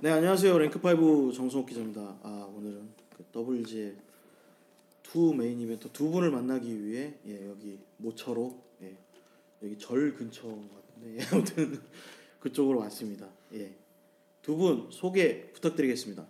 [0.00, 2.00] 네 안녕하세요 랭크5 정성욱 기자입니다.
[2.22, 3.96] 아 오늘은 그 WG의
[5.02, 8.94] 투 메인 이벤트 두 분을 만나기 위해 예 여기 모처로 예
[9.62, 11.80] 여기 절 근처인 것 같은데 예, 아무튼
[12.40, 13.28] 그쪽으로 왔습니다.
[13.52, 13.72] 예
[14.42, 16.26] 두 분 소개 부탁드리겠습니다.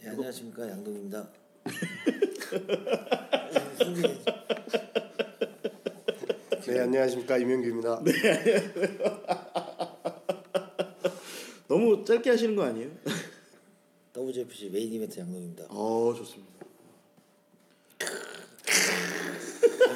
[0.00, 1.28] 네, 안녕하십니까 양동이입니다.
[6.66, 8.00] 네 안녕하십니까 임현규입니다.
[11.68, 12.90] 너무 짧게 하시는 거 아니에요?
[14.16, 15.66] WFC 메인 이벤트 양동입니다.
[15.68, 16.54] 어 좋습니다.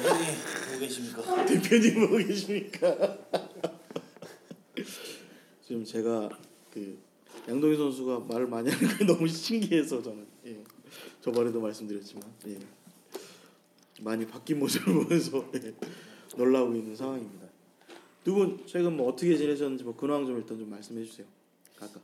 [0.03, 0.33] 형님
[0.67, 1.45] 보고 계십니까?
[1.45, 3.17] 대표님 보고 계십니까?
[5.65, 6.29] 지금 제가
[6.71, 6.99] 그
[7.47, 10.63] 양동희 선수가 말을 많이 하는 게 너무 신기해서 저는 예.
[11.21, 12.59] 저번에도 말씀드렸지만 예.
[14.01, 15.73] 많이 바뀐 모습을 보면서 예.
[16.37, 17.47] 놀라고 있는 상황입니다.
[18.23, 21.25] 두 분 최근 뭐 어떻게 지내셨는지 뭐 근황 좀 일단 좀 말씀해 주세요.
[21.81, 21.99] 각각.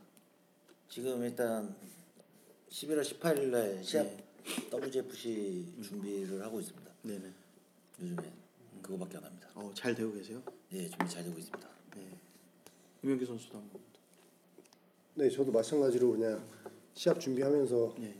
[0.88, 1.72] 지금 일단
[2.68, 4.08] 11월 18일 날 시합
[4.72, 6.90] WFC 준비를 하고 있습니다.
[7.02, 7.32] 네네.
[8.00, 8.32] 요즘에
[8.82, 9.48] 그거밖에 안 합니다.
[9.54, 10.42] 어, 잘 되고 계세요?
[10.70, 11.68] 네, 준비 잘 되고 있습니다.
[11.94, 12.10] 네.
[13.04, 13.80] 이명규 선수도 한번.
[15.14, 16.44] 네 저도 마찬가지로 그냥
[16.94, 18.14] 시합 준비하면서 예.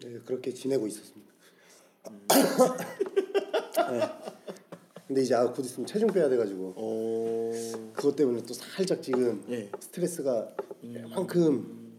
[0.00, 1.32] 네, 그렇게 지내고 있었습니다.
[3.90, 4.00] 네.
[5.06, 7.52] 근데 이제 아, 곧 있으면 체중 빼야 돼가지고 오.
[7.92, 9.70] 그것 때문에 또 살짝 지금 예.
[9.78, 10.56] 스트레스가
[11.10, 11.92] 만큼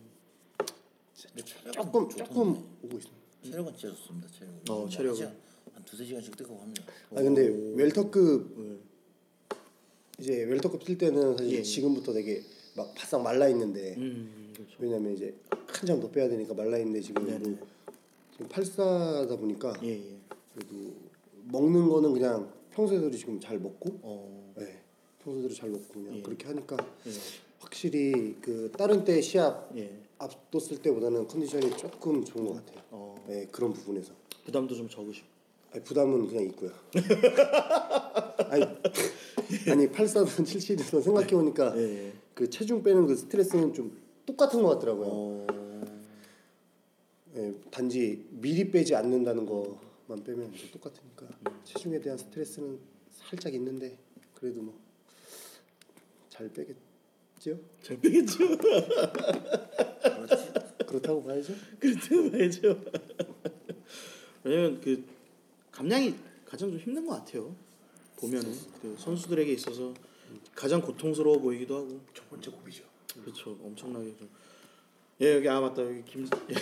[1.74, 2.10] 조금.
[2.10, 2.50] 조금
[2.84, 3.18] 오고 있습니다.
[3.44, 4.28] 체력은 진짜 좋습니다.
[4.30, 4.70] 체력.
[4.70, 5.48] 어, 체력은.
[5.74, 6.84] 한 두세 시간씩 뜨고 합니다.
[7.12, 8.78] 아 근데 웰터급 네.
[10.20, 11.62] 이제 웰터급 뛸 때는 사실 예.
[11.62, 12.42] 지금부터 되게
[12.76, 14.76] 막 바싹 말라 있는데 음 그렇죠.
[14.80, 15.36] 왜냐면 이제
[15.68, 17.50] 한장더 빼야 되니까 말라 있는데 지금 네네.
[17.50, 17.68] 뭐
[18.32, 20.18] 지금 84다 보니까 예 예.
[20.54, 20.96] 그래도
[21.46, 24.54] 먹는 거는 그냥 평소에도 지금 잘 먹고 어.
[24.58, 24.82] 네.
[25.24, 26.22] 평소대로 잘 먹고 그냥 예.
[26.22, 27.12] 그렇게 하니까 예.
[27.60, 29.92] 확실히 그 다른 때 시합 예.
[30.18, 32.84] 앞뒀을 때보다는 컨디션이 조금 좋은 것 같아요.
[32.92, 33.26] 어.
[33.28, 34.14] 네, 그런 부분에서
[34.46, 35.28] 부담도 좀 적으시고.
[35.72, 36.72] 아니, 부담은 그냥 있고요.
[38.50, 38.64] 아니,
[39.70, 42.14] 아니 84든 77든 생각해 보니까 예.
[42.34, 45.08] 그 체중 빼는 그 스트레스는 좀 똑같은 것 같더라고요.
[45.10, 45.48] 어.
[47.36, 51.28] 예, 단지 미리 빼지 않는다는 것만 빼면 이제 똑같으니까
[51.64, 52.80] 체중에 대한 스트레스는
[53.12, 53.98] 살짝 있는데
[54.34, 54.88] 그래도 뭐
[56.38, 56.76] 잘 빼겠
[57.40, 57.58] 죠?
[57.82, 58.58] 잘 빼겠죠.
[58.58, 60.50] 그렇지.
[60.86, 61.54] 그렇다고 봐야죠.
[61.80, 62.82] 그렇게 봐야죠.
[64.44, 65.04] 왜냐면 그
[65.72, 66.16] 감량이
[66.46, 67.56] 가장 좀 힘든 것 같아요.
[68.18, 69.94] 보면은 그 선수들에게 있어서
[70.56, 72.00] 가장 고통스러워 보이기도 하고.
[72.14, 72.84] 첫 번째 고비죠.
[73.22, 73.58] 그렇죠.
[73.64, 74.30] 엄청나게 좀.
[75.22, 76.56] 예 여기 아 맞다 여기 김 예.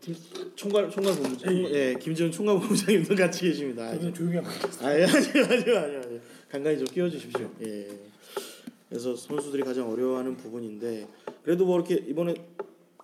[0.00, 0.16] 팀
[0.56, 3.88] 총괄 총괄 본부 총, 예 김지훈 총괄 본부장님도 같이 계십니다.
[3.88, 4.88] 아, 저는 조용히 하면 되겠어요.
[4.88, 6.20] 아니 아니요 아니요 아니요
[6.50, 7.50] 간간히 좀 끼워주십시오.
[7.62, 8.07] 예.
[8.88, 11.06] 그래서 선수들이 가장 어려워하는 부분인데
[11.42, 12.34] 그래도 뭐 이렇게 이번에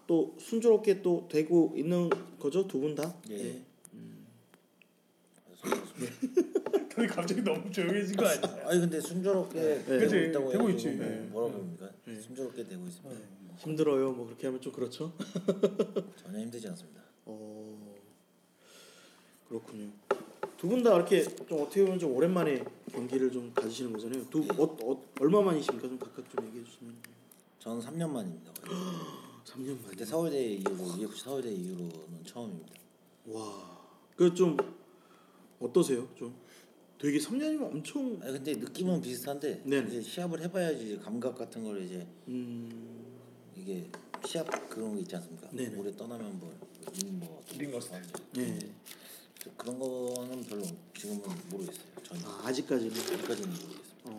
[0.06, 2.08] 또 순조롭게 또 되고 있는
[2.38, 3.14] 거죠 두 분 다.
[3.30, 3.62] 예.
[6.94, 8.68] 형이 갑자기 너무 조용해진 거 아니야?
[8.68, 10.88] 아니 근데 순조롭게 되고 그치, 있다고 되고 있지.
[10.90, 11.16] 뭐 네.
[11.30, 11.90] 뭐라고 합니까?
[12.04, 13.20] 순조롭게 되고 있습니다.
[13.56, 14.12] 힘들어요.
[14.12, 15.12] 뭐 그렇게 하면 좀 그렇죠.
[16.16, 17.00] 전혀 힘들지 않습니다.
[17.24, 17.94] 어
[19.48, 19.90] 그렇군요.
[20.64, 24.24] 두 분 다 이렇게 좀 어떻게 보면 좀 오랜만에 경기를 좀 가지시는 거잖아요.
[24.30, 25.86] 두 어, 어, 얼마 만이십니까?
[25.86, 26.94] 좀 각각 좀 얘기해 주시면.
[27.58, 28.50] 저는 3년 만입니다.
[28.62, 28.78] 거의.
[29.44, 29.90] 3년 만.
[29.90, 32.72] 그때 서울대 이후로 UFC 서울대 이후로는 처음입니다.
[33.26, 33.78] 와.
[34.16, 34.56] 그 좀
[35.60, 36.08] 어떠세요?
[36.16, 36.34] 좀
[36.98, 39.88] 되게 3년이면 엄청 아니 근데 느낌은 비슷한데 네네.
[39.88, 43.04] 이제 시합을 해봐야지 감각 같은 걸 이제 음.
[43.54, 43.86] 이게
[44.24, 45.46] 시합 그런 거 있지 않습니까?
[45.52, 45.76] 네네.
[45.76, 46.54] 오래 떠나면 뭐,
[47.04, 48.02] 음, 뭐 링거 스타일.
[48.38, 48.58] 예.
[49.56, 50.62] 그런 거는 별로
[50.96, 51.84] 지금은 모르겠어요.
[52.02, 52.90] 전혀 아, 아직까지는.
[52.96, 53.84] 여기까지는 모르겠습니다.
[54.04, 54.16] 어.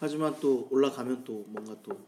[0.00, 1.98] 하지만 또 올라가면 또 뭔가 또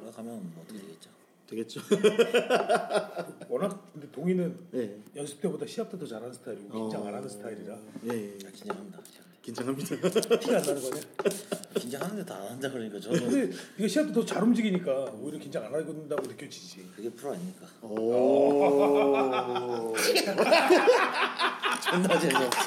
[0.00, 1.10] 올라가면 뭐 어떻게 되겠죠?
[1.48, 1.80] 되겠죠.
[3.48, 4.98] 워낙 근데 동이는 예.
[5.16, 8.08] 연습 때보다 시합 때 더 잘하는 스타일이고 긴장 안 하는 스타일이라 예.
[8.08, 8.38] 예.
[8.46, 9.00] 아, 긴장합니다.
[9.42, 9.96] 긴장합니다.
[10.38, 11.00] 티가 안 나는 거냐?
[11.80, 15.92] 긴장하는데 다 안 한다 그러니까 저는 근데 이거 시합 때더잘 움직이니까 오히려 긴장 안 하고
[15.92, 16.88] 된다고 느껴지지.
[16.94, 17.66] 그게 프로 아닙니까?
[17.82, 19.92] 오.
[21.90, 22.60] 존나 재미없어.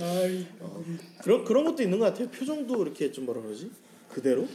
[0.00, 0.46] 아이,
[1.22, 2.28] 그런 그런 것도 있는 것 같아요.
[2.28, 3.70] 표정도 이렇게 좀 뭐라 그러지?
[4.12, 4.46] 그대로?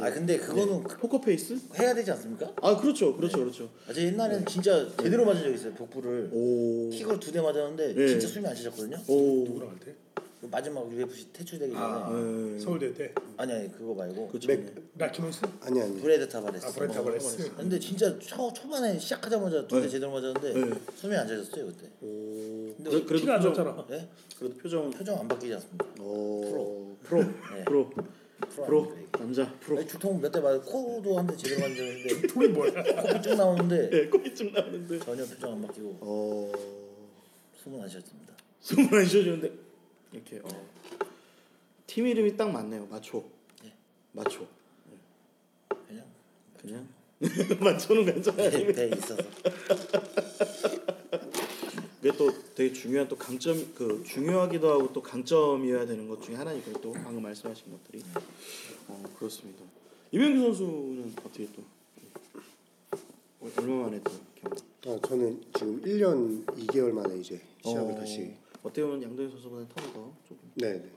[0.00, 1.56] 아 근데 그거는 그- 포커 페이스?
[1.78, 2.52] 해야 되지 않습니까?
[2.60, 3.70] 아 그렇죠, 그렇죠, 그렇죠.
[3.88, 5.72] 아, 제 옛날에는 진짜 제대로 맞은 적 있어요.
[5.74, 6.90] 복부를 오.
[6.90, 8.08] 킥으로 두 대 맞았는데 네.
[8.08, 8.96] 진짜 숨이 안 쉬어졌거든요.
[9.08, 9.44] 오.
[9.44, 9.94] 누구랑 할 때?
[10.40, 12.58] 그 마지막 UFC 퇴출되기 전에 아, 네.
[12.58, 14.48] 서울대 때 아니 아니 그거 말고 그렇죠.
[14.48, 15.40] 맥 라키몬스?
[15.60, 16.00] 아니 아니.
[16.00, 16.66] 브래드 타바레스.
[16.66, 17.54] 아 브래드 타바레스.
[17.56, 19.88] 근데 진짜 초 초반에 시작하자마자 두대 네.
[19.88, 20.80] 제대로 맞았는데 네.
[20.96, 21.86] 숨이 안 쉬어졌어요 그때.
[22.02, 22.74] 오.
[22.76, 23.86] 근데 그래- 그래도 티가 안 표정- 났잖아.
[23.92, 24.08] 예?
[24.38, 25.86] 그래도 표정 표정 안 바뀌지 않습니다.
[26.00, 27.64] 오 프로 네.
[27.64, 27.90] 프로
[28.40, 28.92] 프로.
[29.12, 29.84] 남자 프로.
[29.86, 30.60] 주통 몇 대 맞아.
[30.60, 32.26] 코도 한 대 제대로 만졌는데.
[32.28, 32.82] 돈이 뭐야?
[32.82, 33.90] 코피 쭉 나오는데.
[33.90, 34.98] 네 코피 좀 나오는데.
[35.00, 35.98] 전혀 표정 안 바뀌고.
[36.00, 36.52] 어.
[37.62, 38.34] 숨은 안 쉬었습니다.
[38.60, 39.52] 숨을 안 쉬어주는데.
[40.12, 40.66] 이렇게 어.
[41.86, 42.86] 팀 이름이 딱 맞네요.
[42.86, 43.24] 마초.
[43.62, 43.72] 네.
[44.12, 44.46] 마초.
[45.88, 46.04] 그냥?
[46.60, 46.88] 그냥?
[47.60, 48.50] 마초는 괜찮아요.
[48.50, 49.16] 배, 있어서
[52.04, 56.78] 이게 또 되게 중요한 또 강점 그 중요하기도 하고 또 강점이어야 되는 것 중에 하나니까
[56.82, 58.02] 또 방금 말씀하신 것들이
[58.88, 59.64] 어 그렇습니다
[60.10, 61.62] 이명규 선수는 어떻게 또
[63.40, 64.12] 어, 얼마 만에 또
[64.82, 68.34] 경험 아, 저는 지금 1년 2개월 만에 이제 시합을 어, 다시.
[68.62, 70.90] 어떻게 보면 양도현 선수보다 턴이 더 조금 네, 네.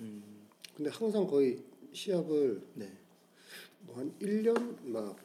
[0.00, 0.22] 음,
[0.76, 1.58] 근데 항상 거의
[1.94, 2.92] 시합을 네
[3.86, 5.16] 뭐 한 1년 막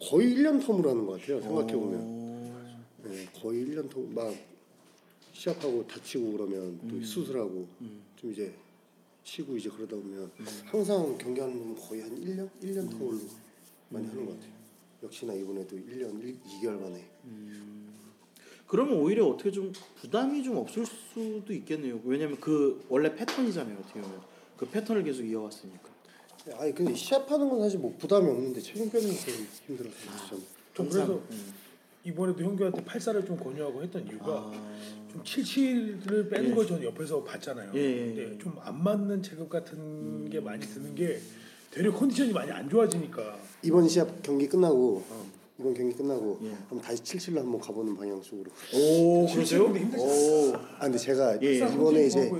[0.00, 1.40] 거의 1년 텀으로 하는 것 같아요.
[1.40, 2.00] 생각해 보면.
[2.00, 4.06] 어, 네, 거의 1년 텀.
[4.14, 4.32] 막
[5.40, 8.02] 시합하고 다치고 그러면 또 수술하고 음.
[8.14, 8.52] 좀 이제
[9.24, 10.30] 쉬고 이제 그러다 보면
[10.66, 13.18] 항상 경기하는 건 거의 한 1년 1년 텀으로
[13.88, 14.52] 많이 하는 것 같아요.
[15.02, 17.10] 역시나 이번에도 1년 1, 2개월 만에.
[18.66, 22.00] 그러면 오히려 어떻게 좀 부담이 좀 없을 수도 있겠네요.
[22.04, 24.20] 왜냐면 그 원래 패턴이잖아요 어떻게 보면.
[24.58, 25.88] 그 패턴을 계속 이어왔으니까.
[26.58, 30.28] 아니 근데 시합하는 건 사실 뭐 부담이 없는데 체중 빼는 게좀 힘들었어요.
[30.28, 30.44] 저는.
[30.74, 31.22] 좀 그래서
[32.04, 36.54] 이번에도 형규한테 팔살을 좀 권유하고 했던 이유가 아, 좀 77을 빼는 예.
[36.54, 37.72] 걸 저는 옆에서 봤잖아요.
[37.74, 38.38] 예, 예, 근데 예.
[38.38, 41.20] 좀안 맞는 체급 같은 게 많이 드는 게
[41.70, 45.04] 되려 컨디션이 많이 안 좋아지니까 이번 시합 경기 끝나고
[45.58, 46.50] 이번 경기 끝나고 예.
[46.68, 48.50] 한번 다시 77로 한번 가보는 방향 쪽으로.
[48.74, 49.64] 오 그러세요?
[49.64, 51.56] 오, 아 근데 제가 예, 예.
[51.58, 52.30] 이번에 이제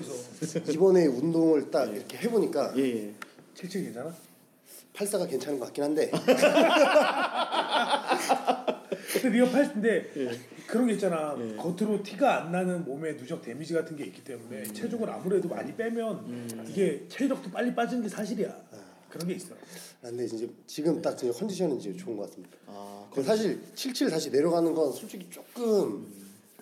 [0.70, 2.74] 이번에 운동을 딱 이렇게 해보니까.
[3.54, 4.14] 77 괜찮아?
[4.92, 6.10] 팔사가 괜찮은 것 같긴 한데
[9.12, 10.30] 근데 네가 팔 근데 예.
[10.66, 11.36] 그런 게 있잖아.
[11.40, 11.56] 예.
[11.56, 14.74] 겉으로 티가 안 나는 몸에 누적 데미지 같은 게 있기 때문에 음.
[14.74, 18.56] 체중을 아무래도 많이 빼면 이게 체력도 빨리 빠지는 게 사실이야.
[19.10, 19.54] 그런 게 있어.
[20.00, 22.56] 근데 이제 지금 딱 이제 컨디션은 이제 좋은 것 같습니다.
[22.68, 26.06] 아, 그 사실 77 다시 내려가는 건 솔직히 조금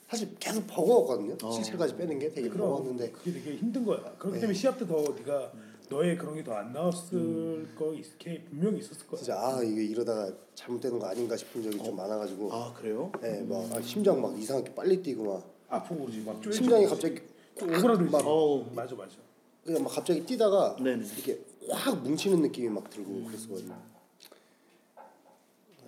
[0.09, 1.37] 사실 계속 버거웠거든요.
[1.43, 1.51] 어.
[1.51, 4.01] 77까지 빼는 게 되게 그럼 버거웠는데 그게 되게 힘든 거야.
[4.19, 4.41] 그렇기 네.
[4.41, 5.53] 때문에 시합 때 더 네가
[5.89, 9.19] 너의 그런 게 더 안 나왔을 거 있, 게 분명히 있었을 거야.
[9.19, 13.11] 진짜 아 이게 이러다가 잘못되는 거 아닌가 싶은 적이 좀 많아가지고 아 그래요?
[13.23, 16.53] 예, 막 아, 심장 막 이상하게 빨리 뛰고 막 아프고 그러지 막 쫄.
[16.53, 17.21] 심장이 갑자기
[17.61, 18.11] 오그라들지.
[18.11, 18.67] 막 어우.
[18.75, 19.17] 맞아 맞아.
[19.65, 21.05] 그냥 막 갑자기 뛰다가 네네.
[21.17, 21.41] 이렇게
[21.71, 23.77] 확 뭉치는 느낌이 막 들고 그랬었거든요.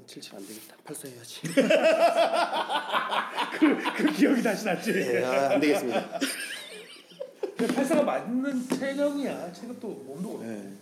[0.07, 0.77] 77 안 되겠다.
[0.85, 1.41] 84 해야지.
[3.97, 4.91] 그 기억이 다시 났지.
[4.93, 6.19] 예, 아, 안 되겠습니다.
[7.61, 9.53] 근데 팔사가 맞는 체격이야.
[9.53, 10.45] 체격도 몸도 그렇고.
[10.45, 10.73] 네.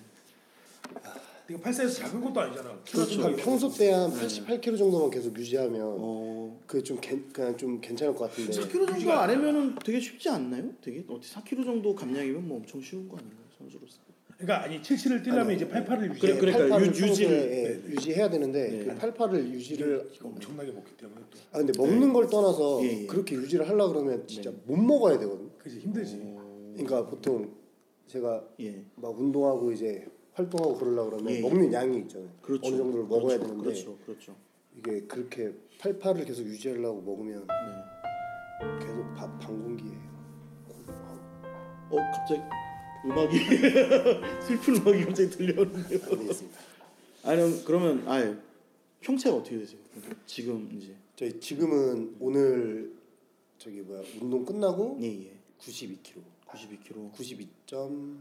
[1.49, 2.79] 네가 팔사에서 작은 것도 아니잖아.
[2.91, 3.35] 그렇죠.
[3.37, 7.01] 평소 때 한 88kg 정도만 계속 유지하면 어, 그좀
[7.33, 10.71] 그냥 좀 괜찮을 것 같은데 4kg 정도 아니면은 되게 쉽지 않나요?
[10.83, 13.97] 되게 어떻게 4kg 정도 감량이면 뭐 엄청 쉬운 거 아닌가요 선수로서?
[14.37, 15.57] 그러니까 아니 77을 뛰려면 아니요.
[15.57, 16.37] 이제 88을 유지해.
[16.39, 18.85] 그래, 그러니까 88을 유- 평소에, 유지를- 예, 유지해야 되는데 네.
[18.85, 21.39] 그 88을 유지를 엄청나게 먹기 때문에 또.
[21.53, 23.07] 아 근데 먹는 걸 떠나서 예, 예.
[23.07, 24.57] 그렇게 유지를 하려 그러면 진짜 네.
[24.67, 25.49] 못 먹어야 되거든요.
[25.59, 26.38] 그지 힘들지.
[26.85, 27.55] 그러니까 보통
[28.07, 28.85] 제가 예.
[28.97, 31.41] 막 운동하고 이제 활동하고 그러려 그러면 예, 예.
[31.41, 32.31] 먹는 양이 있잖아요.
[32.41, 32.69] 그렇죠.
[32.69, 33.47] 어느 정도를 먹어야 그렇죠.
[33.47, 33.99] 되는데 그렇죠.
[34.07, 34.37] 그렇죠.
[34.77, 38.87] 이게 그렇게 88을 계속 유지하려고 먹으면 네.
[38.87, 40.09] 계속 밥반 공기예요.
[41.91, 42.41] 어 갑자기
[43.07, 43.39] 음악이
[44.47, 46.00] 슬픈 음악이 갑자기 들려오는데요.
[46.11, 46.59] 안 되겠습니다.
[47.25, 48.37] 아니 그러면 아
[49.00, 49.81] 형체가 어떻게 되세요?
[50.26, 52.95] 지금 이제 저희 지금은 오늘
[53.57, 57.12] 저기 뭐야 운동 끝나고 예 예 92kg, 92kg.
[57.12, 58.17] 92점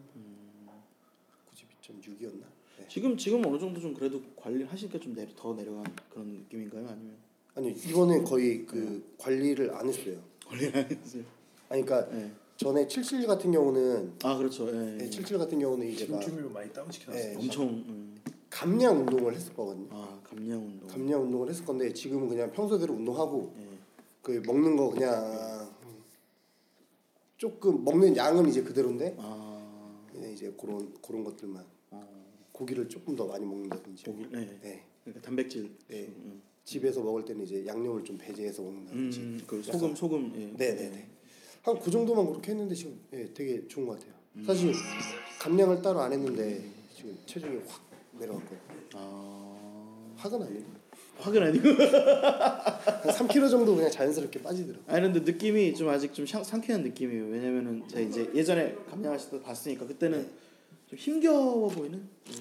[1.51, 2.41] 92.6이었나?
[2.77, 2.85] 네.
[2.87, 6.87] 지금 지금 어느 정도 좀 그래도 관리를 하시니까 좀 내려 더 내려간 그런 느낌인가요?
[6.87, 7.15] 아니면
[7.55, 10.19] 아니 이번에 거의 그 관리를 안 했어요.
[10.45, 11.23] 관리 안 했어요?
[11.69, 12.31] 아니 그러니까 네.
[12.57, 14.67] 전에 77 같은 경우는 아 그렇죠.
[14.67, 14.97] 예.
[14.97, 17.23] 네, 77 같은 경우는 이제 막 지금쯤이면 많이 다운 시켜놨어.
[17.29, 17.35] 네.
[17.35, 18.15] 엄청 음.
[18.49, 19.87] 감량 운동을 했을 거거든요.
[19.91, 20.87] 아 감량 운동.
[20.87, 23.67] 감량 운동을 했을 건데 지금은 그냥 평소대로 운동하고 예.
[24.21, 25.56] 그 먹는 거 그냥
[27.37, 30.03] 조금 먹는 양은 이제 그대로인데 아
[30.33, 32.07] 이제 그런 그런 것들만 어,
[32.51, 34.27] 고기를 조금 더 많이 먹는다든지 고기.
[34.31, 34.59] 네.
[34.61, 34.83] 네.
[35.03, 35.71] 그러니까 단백질.
[35.87, 36.05] 네.
[36.07, 36.41] 음.
[36.63, 40.33] 집에서 먹을 때는 이제 양념을 좀 배제해서 먹는다든지 음, 그 소금 소금.
[40.35, 40.45] 예.
[40.57, 41.07] 네네네
[41.61, 44.43] 한 그 정도만 그렇게 했는데 지금 예, 되게 좋은 것 같아요 음.
[44.43, 44.73] 사실
[45.39, 46.61] 감량을 따로 안 했는데
[46.93, 47.81] 지금 체중이 확
[48.19, 48.55] 내려갔고
[48.95, 50.65] 아 확은 아니고
[51.19, 51.67] 확은 아니고.
[51.69, 57.25] 한 3kg 정도 그냥 자연스럽게 빠지더라고 아니 근데 느낌이 좀 아직 좀 상, 상쾌한 느낌이에요.
[57.25, 60.29] 왜냐면은 제가 이제 예전에 감량하실 때 봤으니까 그때는
[60.87, 61.97] 좀 힘겨워 보이는.
[61.99, 62.33] 음.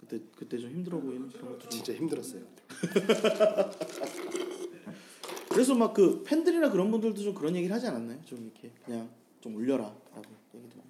[0.00, 1.70] 그때 그때 좀 힘들어 보이는 그런 것도 좀.
[1.70, 2.42] 진짜 힘들었어요
[5.50, 8.18] 그래서 막 그 팬들이나 그런 분들도 좀 그런 얘기를 하지 않았나요?
[8.24, 9.08] 좀 이렇게 그냥
[9.40, 10.22] 좀 올려라라고
[10.54, 10.80] 얘기도.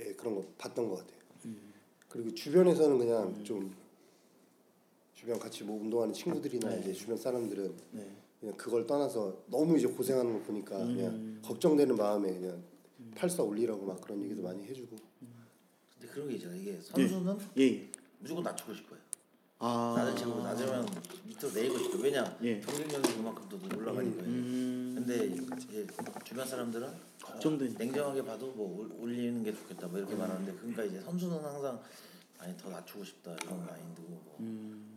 [0.00, 1.16] 예 그런 거 봤던 것 같아요.
[1.46, 1.56] 음.
[2.08, 3.74] 그리고 주변에서는 그냥 좀
[5.16, 6.80] 주변 같이 뭐 운동하는 친구들이나 네.
[6.82, 8.06] 이제 주변 사람들은 네.
[8.38, 10.94] 그냥 그걸 떠나서 너무 이제 고생하는 거 보니까 음.
[10.94, 12.62] 그냥 걱정되는 마음에 그냥
[13.16, 14.94] 팔사 올리라고 막 그런 얘기도 많이 해주고
[15.98, 16.60] 근데 그런 게 있잖아요.
[16.60, 17.62] 이게 선수는 예.
[17.62, 17.90] 예.
[18.20, 18.98] 무조건 낮추고 싶어요.
[19.58, 19.94] 아.
[19.96, 20.86] 낮은 친구 낮으면
[21.24, 21.98] 밑으로 내리고 싶어.
[21.98, 22.60] 왜냐 예.
[22.60, 24.24] 경쟁력이 그만큼 더 올라가니까요.
[24.26, 24.92] 음.
[24.96, 25.86] 근데 이제
[26.24, 26.88] 주변 사람들은
[27.22, 27.74] 걱정되니까.
[27.74, 31.80] 어, 냉정하게 봐도 뭐 올- 올리는 게 좋겠다 뭐 이렇게 말하는데 그러니까 이제 선수는 항상
[32.38, 34.95] 아니 더 낮추고 싶다 이런 마인드고 뭐, 음.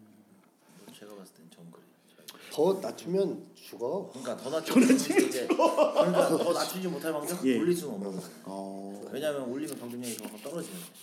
[0.99, 1.65] 뭐 제가 봤을 땐 전.
[1.71, 2.51] 저희.
[2.51, 4.09] 더 낮추면 죽어.
[4.11, 7.57] 그러니까 더 낮추고 이제 그러니까 더 낮추지 못할 망정 예.
[7.59, 8.35] 올릴 수는 없는 거예요.
[8.45, 9.09] 어.
[9.11, 10.93] 왜냐하면 올리면 경쟁력이 그만큼 떨어지는 거예요.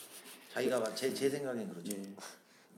[0.53, 1.93] 자기가 막제제 생각엔 그렇죠.
[1.93, 2.15] 예.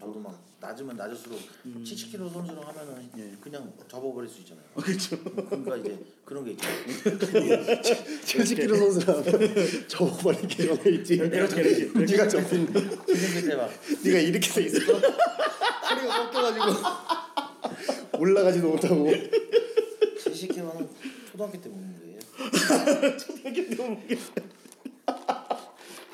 [0.01, 3.37] 저도 막 낮으면 낮을수록 70kg 선수로 하면은 예.
[3.41, 4.65] 그냥 접어버릴 수 있잖아요.
[4.75, 5.19] 그렇죠.
[5.25, 6.69] 그러니까 이제 그런 게 있죠.
[8.25, 11.17] 70kg 선수라면 저번에 경험에 있지.
[11.17, 12.13] 그렇지, 그렇지.
[12.13, 12.73] 네가 접힌
[14.05, 14.79] 네가 이렇게 돼 있어.
[16.27, 16.65] 꺾여가지고
[18.19, 19.07] 올라가지도 못하고.
[20.19, 20.89] 70kg는
[21.31, 22.19] 초등학교 때 먹는 거예요.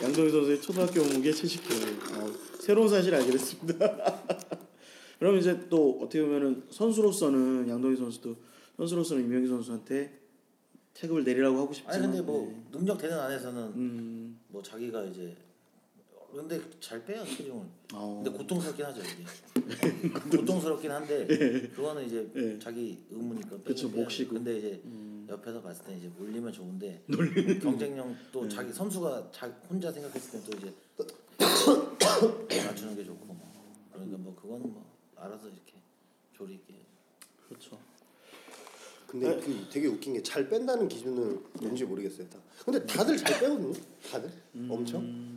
[0.02, 2.18] 양동희 선수의 초등학교 몸무게 70kg.
[2.18, 4.22] 어, 새로운 사실 알게 됐습니다.
[5.18, 8.36] 그럼 이제 또 어떻게 보면은 선수로서는 양동희 선수도
[8.76, 10.20] 선수로서는 임영희 선수한테
[10.92, 12.78] 체급을 내리라고 하고 싶지만 아니 근데 뭐 네.
[12.78, 14.40] 능력 되는 안에서는 음.
[14.48, 15.36] 뭐 자기가 이제
[16.34, 17.62] 근데 잘 빼요 체중을.
[17.94, 18.22] 어.
[18.24, 19.24] 근데 고통스럽긴 하죠 이게.
[20.36, 21.26] 고통스럽긴 한데
[21.74, 22.58] 그거는 이제 예.
[22.58, 23.88] 자기 의무니까 그쵸.
[23.88, 24.04] 음.
[24.28, 24.82] 근데 이제
[25.28, 27.02] 옆에서 봤을 때 이제 올리면 좋은데
[27.62, 28.16] 경쟁력 네.
[28.32, 30.74] 또 자기 선수가 자 혼자 생각했을 때 또 이제
[32.66, 33.52] 맞추는 게 좋고 뭐.
[33.92, 34.84] 그러니까 뭐 그거는 뭐
[35.16, 35.74] 알아서 이렇게
[36.36, 36.74] 조리 있게
[37.48, 37.78] 그렇죠.
[39.06, 42.28] 근데 그 되게 웃긴 게 잘 뺀다는 기준은 뭔지 모르겠어요.
[42.28, 42.38] 다.
[42.64, 43.72] 근데 다들 잘 빼거든요.
[44.10, 44.30] 다들
[44.68, 45.33] 엄청.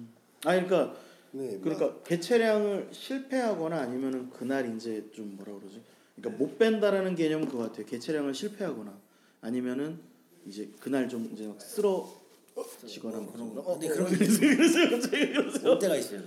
[0.47, 0.49] 음.
[0.49, 0.95] 아 그러니까
[1.31, 1.51] 네.
[1.53, 5.81] 막 그러니까 개체량을 실패하거나 아니면은 그날 이제 좀 뭐라 그러지?
[6.15, 7.85] 그러니까 못 뺀다라는 개념은 그거 같아요.
[7.85, 8.97] 개체량을 실패하거나
[9.41, 9.99] 아니면은
[10.45, 13.73] 이제 그날 좀 이제 막 쓰러지거나 뭐 그런 어, 거.
[13.73, 15.71] 근데 어, 그런 게 그러세요 갑자기 그러세요?
[15.71, 16.21] 올 때가 있어요.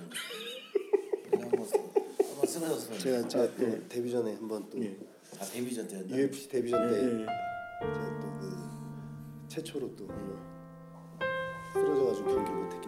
[1.33, 2.99] 한번 쓰- 한번 쓰러졌어.
[2.99, 4.97] 제가 제가 또 데뷔 전에 한번 또 예.
[5.41, 6.17] 아 데뷔 전 때였나?
[6.17, 7.27] UFC 데뷔 전 때 예, 예.
[7.81, 10.07] 제가 또그 최초로 또
[11.73, 12.80] 쓰러져가지고 경기 때문에.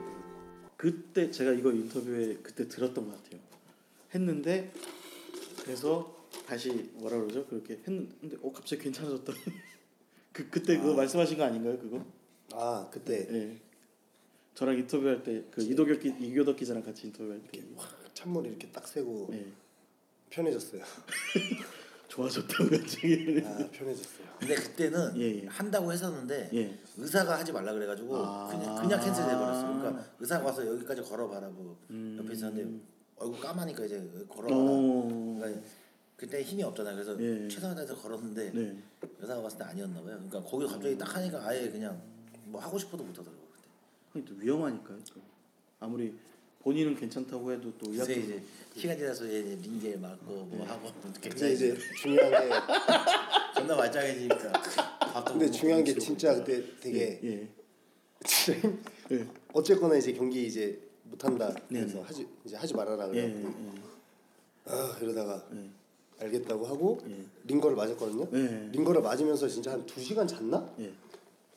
[0.83, 3.41] 그때 제가 이거 인터뷰에 그때 들었던 것 같아요.
[4.12, 4.73] 했는데
[5.62, 7.47] 그래서 다시 뭐라 그러죠?
[7.47, 9.33] 그렇게 했는데 어 갑자기 괜찮아졌다.
[10.33, 11.79] 그 그때 그거 말씀하신 거 아닌가요?
[11.79, 12.05] 그거?
[12.53, 13.57] 아 그때 예.
[14.55, 17.62] 저랑 인터뷰할 때 그 이도겸 기, 이교덕 기자랑 같이 인터뷰할 때
[18.15, 19.47] 찬물이 이렇게 딱 세고 예.
[20.31, 20.83] 편해졌어요.
[22.12, 23.42] 좋아졌다고 갑자기.
[23.47, 24.26] 아 편해졌어요.
[24.38, 25.47] 근데 그때는 예, 예.
[25.47, 26.78] 한다고 했었는데 예.
[26.99, 28.49] 의사가 하지 말라 그래가지고 아.
[28.49, 29.78] 그냥 그냥 캔슬해 버렸어.
[29.78, 32.16] 그러니까 의사가 와서 여기까지 걸어봐라고 음.
[32.19, 32.85] 옆에 있었는데
[33.16, 33.97] 얼굴 까마니까 이제
[34.28, 34.57] 걸어봐라.
[34.57, 35.37] 어.
[35.38, 35.62] 그러니까
[36.16, 36.95] 그때 힘이 없잖아요.
[36.95, 37.49] 그래서 예.
[37.49, 38.76] 최선을 다해서 걸었는데 네.
[39.19, 40.16] 의사가 봤을 때 아니었나 봐요.
[40.28, 41.99] 그러니까 거기 갑자기 딱 하니까 아예 그냥
[42.45, 43.40] 뭐 하고 싶어도 못 하더라고
[44.12, 44.25] 그때.
[44.26, 44.99] 또 위험하니까요.
[45.14, 45.21] 또.
[45.81, 46.14] 아무리
[46.62, 48.42] 본인은 괜찮다고 해도 또 의학적으로 이제
[48.76, 52.37] 시간 지나서 이제 링게 맞고 뭐 하고 근데 굉장히 이제 중요한 게
[53.57, 57.49] 존나 말짱해지니까 밥도 근데 못 중요한 먹고 게 진짜 못 그때 되게 예.
[58.25, 58.61] 진짜
[59.11, 59.26] 예.
[59.52, 62.02] 어쨌거나 이제 경기 이제 못 한다 그래서 네.
[62.02, 63.31] 하지 이제 하지 말아라 예.
[63.33, 64.73] 그래갖고 예.
[64.73, 65.71] 아 이러다가 예.
[66.25, 67.16] 알겠다고 하고 예.
[67.45, 68.28] 링거를 맞았거든요.
[68.33, 68.69] 예.
[68.73, 70.73] 링거를 맞으면서 진짜 한 두 시간 잤나?
[70.78, 70.92] 예.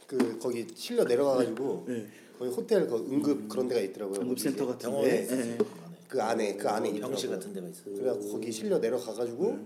[0.08, 2.08] 그 거기 실려 내려가가지고 예.
[2.38, 4.22] 거기 호텔 그 응급 그런 데가 있더라고요.
[4.22, 4.66] 응급센터.
[4.68, 5.52] 같은 병원에 데.
[5.52, 5.58] 예.
[6.08, 7.30] 그 안에 그 안에 병실.
[7.30, 7.84] 같은 데가 있어.
[7.86, 9.58] 그래갖고 거기 실려 내려가 가지고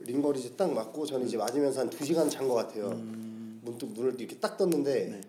[0.00, 2.88] 링거를 이제 딱 맞고 저는 이제 맞으면서 한두 시간 잔 것 같아요.
[3.62, 5.20] 문득 눈을 이렇게 딱 떴는데 네.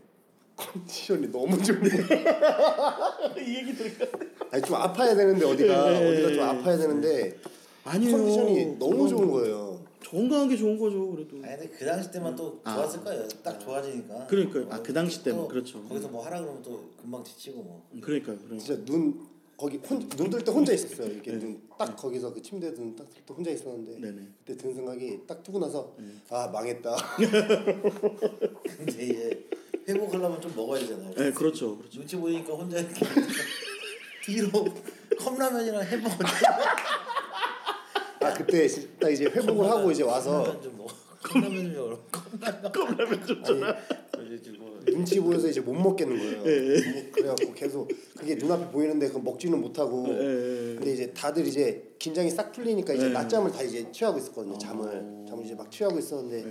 [0.58, 2.06] 컨디션이 너무 거예요.
[3.40, 4.06] 이 얘기 들으니까
[4.52, 6.42] 아니 좀 아파야 되는데 어디가 예, 예, 어디가 좀 예.
[6.42, 7.38] 아파야 되는데
[7.84, 8.12] 아니요.
[8.12, 9.65] 컨디션이 너무 좋은 거예요.
[10.10, 11.12] 건강한 게 좋은 거죠.
[11.12, 11.38] 그래도.
[11.44, 12.76] 아니 근데 그 당시 때만 또 아.
[12.76, 13.28] 좋았을 거예요.
[13.44, 14.28] 딱 좋아지니까.
[14.28, 14.68] 그러니까요.
[14.70, 15.42] 아, 그 당시 때만.
[15.42, 15.84] 또 그렇죠.
[15.84, 17.88] 거기서 뭐 하라 그러면 또 금방 지치고 뭐.
[18.02, 18.38] 그러니까요.
[18.38, 18.64] 그러니까.
[18.64, 19.26] 진짜 눈
[19.58, 21.08] 거기 눈뜰 때 혼자 있었어요.
[21.08, 21.38] 이렇게 네.
[21.38, 24.28] 눈딱 거기서 그 침대에 눈딱 뜰 때 혼자 있었는데 네네.
[24.46, 25.96] 그때 든 생각이 딱 뜨고 나서
[26.30, 26.96] 아 망했다.
[28.78, 29.48] 근데 이제
[29.88, 31.14] 회복하려면 좀 먹어야 되잖아요.
[31.16, 31.78] 네, 그렇죠.
[31.78, 32.00] 그렇죠.
[32.00, 33.06] 눈치 보이니까 혼자 이렇게
[34.26, 34.50] 뒤로
[35.20, 35.84] 컵라면이랑 아
[38.36, 38.68] 그때
[39.00, 40.94] 딱 이제 회복을 하고 이제 와서 컵라면 좀 먹어.
[41.24, 41.98] 컵라면.
[42.12, 43.78] 컵라면 컵라면 좀 줘라.
[44.12, 46.44] 그래가지고 눈치 보여서 이제 못 먹겠는 거예요.
[46.46, 50.06] 예, 뭐 그래갖고 계속 그게 눈앞에 보이는데 그 먹지는 못하고.
[50.10, 50.76] 예, 예.
[50.76, 53.10] 근데 이제 다들 이제 긴장이 싹 풀리니까 이제 예.
[53.10, 54.56] 낮잠을 다 이제 취하고 있었거든요.
[54.56, 54.58] 어.
[54.58, 54.90] 잠을
[55.28, 56.44] 잠을 이제 막 취하고 있었는데 예.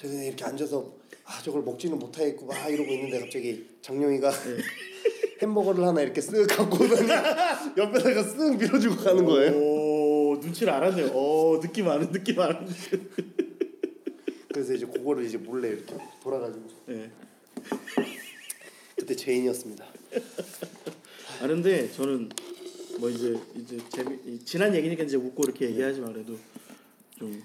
[0.00, 0.92] 제가 그냥 이렇게 앉아서
[1.24, 4.30] 아 저걸 먹지는 못하겠고 막 이러고 있는데 갑자기 장룡이가
[5.42, 7.08] 햄버거를 하나 이렇게 쓱 갖고 오더니
[7.76, 9.52] 옆에다가 쓱 밀어주고 가는 거예요.
[10.40, 11.08] 오 눈치를 알았네요.
[11.08, 12.66] 오 느낌 아는 느낌 아는.
[14.48, 17.10] 그래서 이제 그거를 이제 몰래 이렇게 돌아가지고 예.
[18.96, 19.84] 그때 죄인이었습니다.
[21.42, 22.30] 아 근데 저는
[22.98, 26.38] 뭐 이제 이제 재미 이 지난 얘기니까 이제 웃고 이렇게 얘기하지만 그래도
[27.18, 27.42] 좀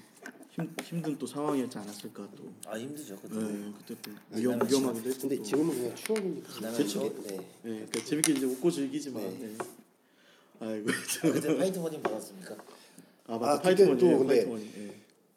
[0.52, 2.50] 힘, 힘든 또 상황이었지 않았을까 또.
[2.66, 3.34] 아 힘들죠 그때.
[3.36, 5.20] 네, 그때 또 위험 위험하기도 했고.
[5.20, 5.42] 근데 또.
[5.42, 6.72] 지금은 그냥 추억이니까.
[6.72, 7.00] 그렇죠.
[7.00, 7.22] 거?
[7.28, 7.36] 네.
[7.36, 9.22] 예, 그러니까 재밌게 이제 웃고 즐기지만.
[9.22, 9.50] 네.
[9.52, 9.58] 예.
[10.58, 10.90] 아이고.
[10.90, 12.56] 아, 그때 파이트 머니 받았습니까?
[13.28, 13.98] 아 맞다 아, 파이트 머니.
[14.00, 14.62] 또 예, 근데 파이트 머니.
[14.78, 14.90] 예.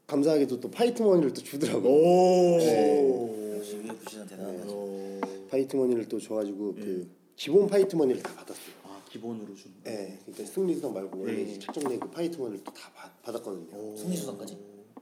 [0.07, 1.87] 감사하게도 또 파이트 머니를 또 주더라고.
[1.89, 2.57] 오.
[2.59, 3.57] 네.
[3.57, 4.69] 역시 부시는.
[4.69, 5.21] 오.
[5.49, 6.81] 파이트 머니를 또 줘가지고 예.
[6.81, 8.73] 그 기본 파이트 머니를 다 받았어요.
[8.83, 9.71] 아 기본으로 준.
[9.87, 11.41] 예, 그러니까 승리수당 말고 원래 예.
[11.43, 12.89] 이제 책정된 그 파이트 머니를 또 다
[13.23, 13.95] 받았거든요.
[13.97, 14.57] 승리수당까지.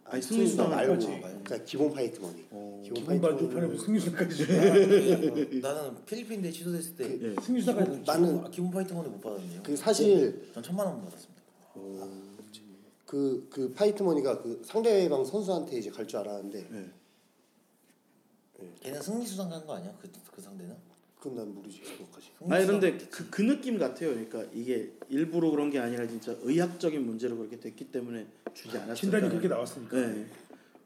[0.06, 1.20] 아니 승리수당 말고 말고.
[1.44, 2.46] 그러니까 기본 파이트 머니.
[2.52, 2.82] 어.
[2.86, 4.54] 기본 머니를 편에 승리수까지 줘.
[5.68, 7.42] 나는 필리핀 대 취소됐을 때 그- 예.
[7.46, 9.62] 승리수까지 기본, 나는- 아, 기본 파이트 머니 못 받았네요.
[9.64, 11.38] 그 사실 전 천만 원 받았습니다.
[13.08, 16.92] 그 그 파이트 머니가 그 상대방 선수한테 이제 갈 줄 알았는데 예.
[18.82, 19.96] 걔는 승리수당 간거 아니야?
[20.02, 20.76] 그, 그 상대는?
[21.20, 22.32] 그건 난 모르지 그것까지.
[22.50, 24.10] 아니 근데 그, 그 느낌 같아요.
[24.10, 28.94] 그러니까 이게 일부러 그런 게 아니라 진짜 의학적인 문제로 그렇게 됐기 때문에 주지 않았을까.
[28.94, 29.96] 진단이 그렇게 나왔으니까.
[29.98, 30.26] 네.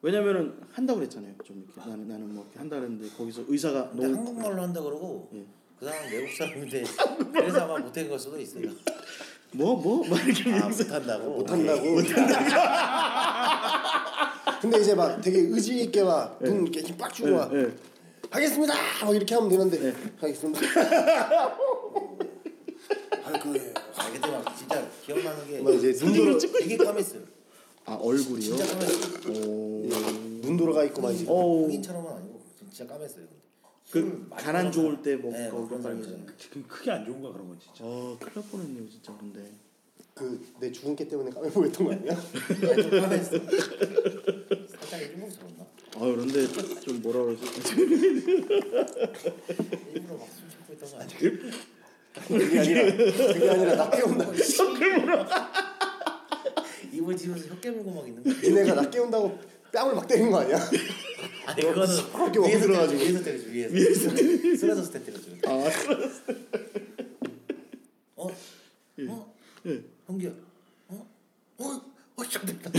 [0.01, 1.35] 왜냐면은 한다고 그랬잖아요.
[1.43, 5.29] 좀 이렇게 나는 나는 뭐 이렇게 한다 그랬는데 거기서 의사가 근데 너무 한국말로 한다 그러고
[5.33, 5.45] 예.
[5.79, 6.83] 그 사람 외국 사람인데
[7.33, 8.69] 그래서 아마 못한 걸 수도 있어요.
[9.53, 11.29] 뭐 뭐 막 이렇게 아 얘기해서 못한다고.
[11.31, 11.95] 못한다고.
[14.61, 17.71] 근데 이제 막 되게 의지 있게 막눈 이렇게 힘빡 주고 막 예, 예.
[18.29, 18.73] 하겠습니다.
[19.03, 19.93] 막 이렇게 하면 되는데 네.
[20.19, 20.61] 하겠습니다.
[23.23, 27.21] 아그 아 그때 막 진짜 기억나는 게 막 이제 눈 돌아 되게 까맸어요.
[27.85, 28.55] 아 얼굴이요.
[28.55, 29.47] 진짜 까맸어요.
[29.47, 29.89] 오.
[30.41, 31.25] 눈 돌아가 있고 막 이제.
[31.25, 33.27] 흑인처럼은 아니고 진짜 까맸어요.
[33.91, 34.71] 그 먹어서.
[34.71, 36.25] 좋을 때 먹고 네, 뭐 그런 사람이잖아요.
[36.37, 37.83] 지금 크게 안 좋은 거야 그런 건 진짜.
[37.83, 39.51] 아 큰일 날 뻔했네요 진짜 근데.
[40.13, 42.13] 그 내 죽은 깨 때문에 까매 보였던 거 아니야?
[42.15, 43.15] 살짝 저랬나?
[45.95, 46.47] 아 그런데
[46.81, 47.43] 좀 뭐라 그러지?
[49.93, 51.17] 일부러 막술 참고 있던 거 아니야?
[52.27, 54.31] 그게 아니라 그게 아니라 나 깨운다.
[56.93, 58.29] 입을 지면서 혀 깨물고 막 있는 거.
[58.29, 59.39] 니네가 나 깨운다고
[59.71, 60.57] 뺨을 막 때린 거 아니야?
[61.45, 63.01] 아니 그거는 그렇게 먹고 위에서 들어가지고.
[63.01, 64.09] 위에서 때려줘 위에서
[64.57, 65.31] 쓰러졌을 때 때려줘.
[65.47, 65.51] 아
[68.15, 68.27] 어?
[68.99, 69.07] 예.
[69.07, 69.33] 어?
[69.67, 69.83] 예.
[70.07, 70.31] 형기야.
[70.89, 71.07] 어?
[71.59, 71.81] 어?
[72.17, 72.23] 어?
[72.23, 72.71] 잘됐다.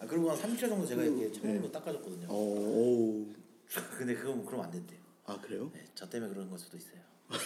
[0.00, 2.26] 아 그리고 한 30초 정도 제가 이렇게 처음으로 닦아줬거든요.
[2.28, 2.34] 어.
[2.34, 3.26] 오.
[3.98, 4.98] 근데 그건 그럼 안 된대요.
[5.26, 5.70] 아 그래요?
[5.74, 7.00] 네, 저 때문에 그런 걸 수도 있어요.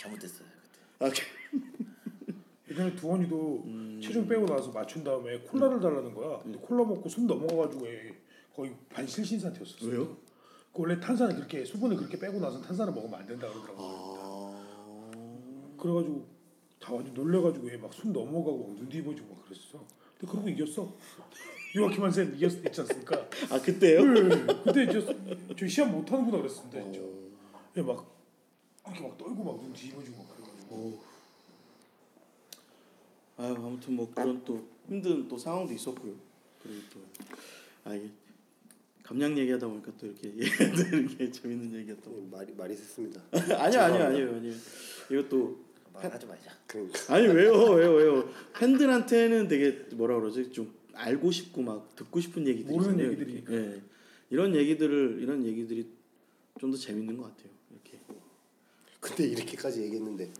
[0.00, 0.80] 잘못됐어요 그때.
[1.04, 1.86] 아 그-
[2.68, 4.00] 예전에 두원이도 음.
[4.02, 6.40] 체중 빼고 나서 맞춘 다음에 콜라를 달라는 거야.
[6.42, 8.12] 근데 콜라 먹고 숨 넘어가가지고 얘
[8.54, 9.86] 거의 반실신 상태였었어.
[9.86, 10.06] 왜요?
[10.72, 13.76] 그 원래 탄산을 그렇게 수분을 그렇게 빼고 나서 탄산을 먹으면 안 된다 그러더라고.
[13.78, 15.76] 아.
[15.78, 16.26] 그래가지고
[16.80, 19.84] 다 완전 놀래가지고 얘 막 숨 넘어가고 눈 뒤집어지고 막 그랬어.
[20.18, 20.92] 근데 그러고 이겼어.
[21.76, 23.28] 요아키만 쌤 이겼 있지 않습니까?
[23.50, 24.02] 아 그때요?
[24.04, 24.28] 네,
[24.64, 25.06] 그때 이제
[25.58, 27.00] 저 시합 못 하는구나 그랬습니다 진짜.
[27.76, 28.06] 얘막
[28.86, 30.74] 이렇게 막 떨고 막 눈 뒤집어지고 막 그래가지고.
[30.74, 30.98] 오.
[33.36, 36.14] 아유 아무튼 뭐 그런 또 힘든 또 상황도 있었고요.
[36.62, 37.00] 그리고 또
[37.84, 38.10] 아 이게
[39.04, 42.12] 감량 얘기하다 보니까 또 이렇게 얘기하는 게 재밌는 얘기였던.
[42.30, 42.36] 거.
[42.36, 43.20] 말이 말이 셌습니다.
[43.30, 44.54] 아니요 아니요 아니요 아니요.
[45.10, 45.56] 이것도
[45.92, 46.50] 말하지 말자.
[46.66, 52.46] 그러니까 아니 왜요 왜요 왜요 팬들한테는 되게 뭐라 그러지 좀 알고 싶고 막 듣고 싶은
[52.48, 53.44] 얘기들이 모르는.
[53.50, 53.82] 예.
[54.30, 55.86] 이런 얘기들을 이런 얘기들이
[56.58, 57.52] 좀 더 재밌는 것 같아요.
[57.70, 58.00] 이렇게.
[58.98, 60.32] 그때 이렇게까지 얘기했는데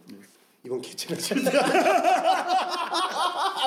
[0.66, 1.16] 이번 개체는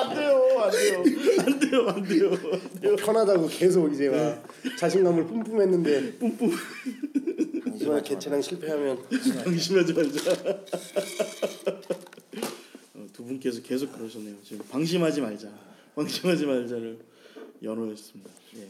[0.00, 1.02] 안 돼요 안 돼요
[1.38, 2.30] 안 돼요 안 돼요.
[2.82, 4.46] 뭐 편하다고 계속 이제 막
[4.78, 6.18] 자신감을 뿜뿜했는데
[7.80, 8.98] 이번 계체량 실패하면
[9.44, 10.32] 방심하지 말자.
[12.94, 14.36] 어, 두 분께서 계속 그러셨네요.
[14.44, 15.48] 지금 방심하지 말자.
[15.94, 16.98] 방심하지 말자를
[17.62, 18.30] 연호했습니다.
[18.56, 18.68] 예.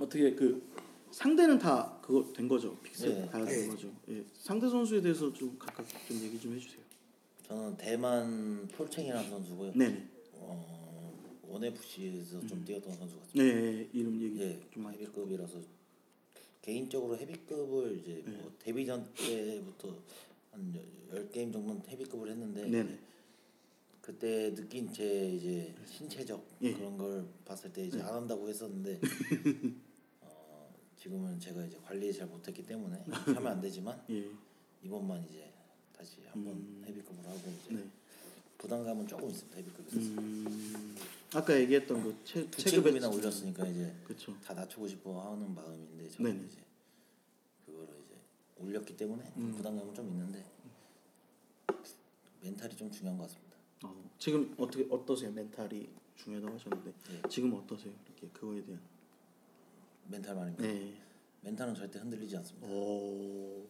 [0.00, 0.62] 어떻게 그
[1.10, 2.76] 상대는 다 그거 된 거죠?
[2.82, 3.26] fix 네.
[3.28, 3.92] 다된 거죠.
[4.08, 4.24] 예.
[4.34, 6.80] 상대 선수에 대해서 좀 각각 좀 얘기 좀 해주세요.
[7.46, 9.72] 저는 대만 폴챙이라는 선수고요.
[9.74, 10.08] 네네.
[10.34, 13.34] 어, 원FC에서 좀 뛰었던 선수 같습니다.
[13.34, 14.98] 네, 예, 이름 얘기 예, 좀 많이.
[14.98, 15.60] 헤비급이라서
[16.60, 18.32] 개인적으로 헤비급을 이제 네.
[18.32, 19.94] 뭐 데뷔전 때부터
[20.50, 22.98] 한열 게임 정도는 헤비급을 했는데 네네.
[24.00, 26.72] 그때 느낀 제 이제 신체적 예.
[26.72, 29.00] 그런 걸 봤을 때 이제 안 한다고 했었는데 어,
[31.06, 34.28] 지금은 제가 이제 관리 잘 못했기 때문에 하면 안 되지만 예.
[34.82, 35.52] 이번만 이제
[35.96, 37.88] 다시 한번 헤비급으로 하고 이제 네.
[38.58, 40.96] 부담감은 조금 있습니다 헤비급에서 음,
[41.32, 44.36] 아까 얘기했던 그 체, 두 체급에 체급이나 올렸으니까 이제 그렇죠.
[44.40, 46.46] 다 낮추고 싶어 하는 마음인데 저는 네네.
[46.48, 46.58] 이제
[47.64, 48.16] 그거를 이제
[48.56, 49.52] 올렸기 때문에 음.
[49.56, 50.44] 부담감은 좀 있는데
[52.42, 53.56] 멘탈이 좀 중요한 것 같습니다.
[53.84, 55.30] 어, 지금 어떻게 어떠세요?
[55.30, 57.28] 멘탈이 중요하다고 하셨는데 예.
[57.28, 57.92] 지금 어떠세요?
[58.06, 58.80] 이렇게 그거에 대한
[60.08, 60.62] 멘탈 말입니다.
[60.62, 60.94] 네.
[61.40, 62.66] 멘탈은 절대 흔들리지 않습니다.
[62.68, 63.66] 오,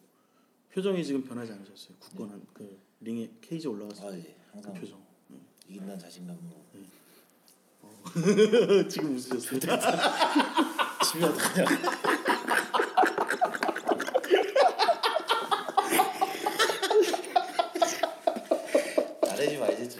[0.73, 1.95] 표정이 지금 변하지 않으셨어요.
[1.99, 4.99] 굳건한 그 링에 케이지 올라갔을 아 때 예, 그 항상 표정.
[5.27, 5.37] 네.
[5.67, 6.65] 이긴다는 자신감으로
[8.89, 9.59] 지금 웃으셨어요.
[9.59, 11.67] 치면 그냥
[19.25, 19.97] 잘하지 말지.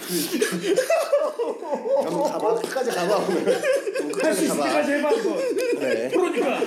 [2.03, 5.09] 한번 가봐 끝까지 가봐 오늘 할수 끝까지 있을 때까지 해봐.
[5.93, 6.09] 네.
[6.09, 6.59] 프로니까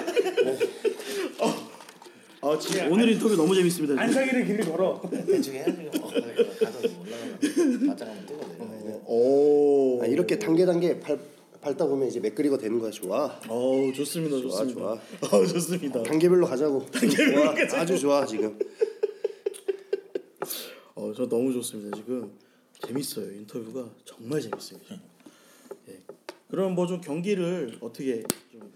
[2.42, 4.00] 아 지금 오늘 인터뷰 너무 재밌습니다.
[4.00, 5.00] 안상일의 길을 걸어.
[5.26, 5.90] 대충 해야지.
[6.00, 9.00] 어, 가서 올라가면 바짝 한번 뜨고 내려.
[9.04, 11.18] 오, 아, 이렇게 단계 단계 밟,
[11.60, 14.80] 밟다 보면 이제 맥그리거 되는 거야 좋아 어 좋습니다, 좋아, 좋습니다.
[14.80, 14.92] 좋아.
[15.38, 16.02] 어 좋습니다.
[16.02, 18.58] 단계별로 가자고 좋아 아주 좋아 지금
[20.94, 21.94] 어, 저 너무 좋습니다.
[21.96, 22.30] 지금
[22.86, 23.30] 재밌어요.
[23.32, 24.80] 인터뷰가 정말 재밌어요.
[25.88, 25.98] 예.
[26.50, 28.66] 그럼 뭐 좀 경기를 어떻게 좀 가,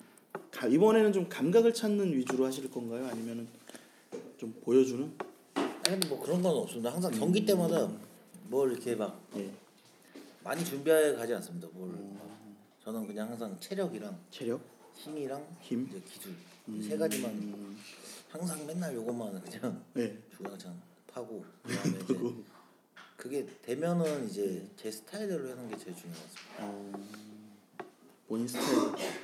[0.70, 3.06] 이번에는 좀 감각을 찾는 위주로 하실 건가요?
[3.06, 3.46] 아니면은
[4.38, 5.12] 좀 보여주는?
[5.54, 6.92] 아니 뭐 그런 건 없습니다.
[6.92, 7.90] 항상 경기 때마다
[8.48, 9.50] 뭘 이렇게 막 예.
[10.42, 11.68] 많이 준비해 가지 않습니다.
[11.72, 11.92] 뭘
[12.82, 14.60] 저는 그냥 항상 체력이랑 체력,
[14.94, 15.86] 힘이랑 힘?
[15.90, 16.32] 이제 기술
[16.68, 17.76] 이세 가지만
[18.30, 20.16] 항상 맨날 요것만 그냥 예.
[20.30, 22.34] 주구장창 파고 그다음에 이제
[23.16, 27.33] 그게 되면은 이제 제 스타일대로 하는 게 제일 중요한 것 같습니다.
[28.48, 28.66] 스타일.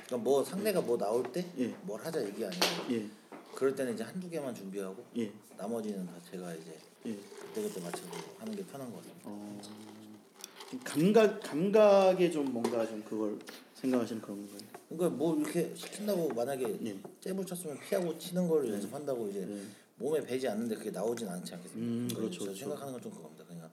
[0.05, 1.75] 그러니까 뭐 상대가 뭐 나올 때뭘 예.
[2.03, 3.07] 하자 얘기 아니고 예.
[3.53, 5.31] 그럴 때는 이제 한두 개만 준비하고 예.
[5.57, 7.17] 나머지는 다 제가 이제 예.
[7.39, 9.29] 그때 그때 맞춰서 하는 게 편한 것 같습니다.
[9.29, 13.37] 어, 좀 감각 감각에 좀 뭔가 좀 그걸
[13.75, 14.69] 생각하시는 그런 건가요?
[14.89, 16.97] 그러니까 뭐 이렇게 시킨다고 만약에 예.
[17.19, 19.61] 잽을 쳤으면 피하고 치는 걸 연습한다고 이제 네.
[19.97, 21.85] 몸에 배지 않는데 그게 나오진 않지 않겠습니까?
[21.85, 22.59] 음, 그렇죠, 저 그렇죠.
[22.59, 23.43] 생각하는 건 좀 그겁니다.
[23.45, 23.69] 그냥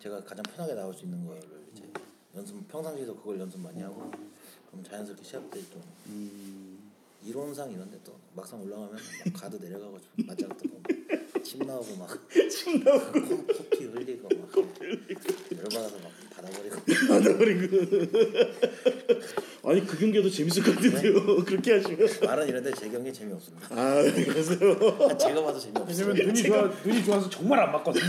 [0.00, 1.84] 제가 가장 편하게 나올 수 있는 거를 이제
[2.34, 4.10] 연습 평상시에도 그걸 연습 많이 하고
[4.70, 6.90] 그럼 자연스럽게 시합 때좀 음,
[7.24, 10.82] 이론상 이런데 또 막상 올라가면 막 가드 내려가고 좀 맞짱 뜨고
[11.42, 12.08] 침 나오고 막
[12.50, 13.12] 침 나오고.
[13.12, 14.50] 코, 코피 흘리고 막
[15.52, 16.76] 열받아서 막 닫아버리고
[17.08, 17.76] 받아버리고.
[19.64, 21.44] 아니 그 경기도 재밌을 것 같은데요.
[21.44, 22.08] 그렇게 하시면.
[22.24, 23.66] 말은 이런데 제 경기 재미없습니다.
[23.70, 24.58] 아 그러세요.
[25.18, 26.06] 제가 봐도 재미없어요.
[26.06, 28.04] 왜냐면 눈이 좋아 눈이 좋아서 정말 안 맞거든요.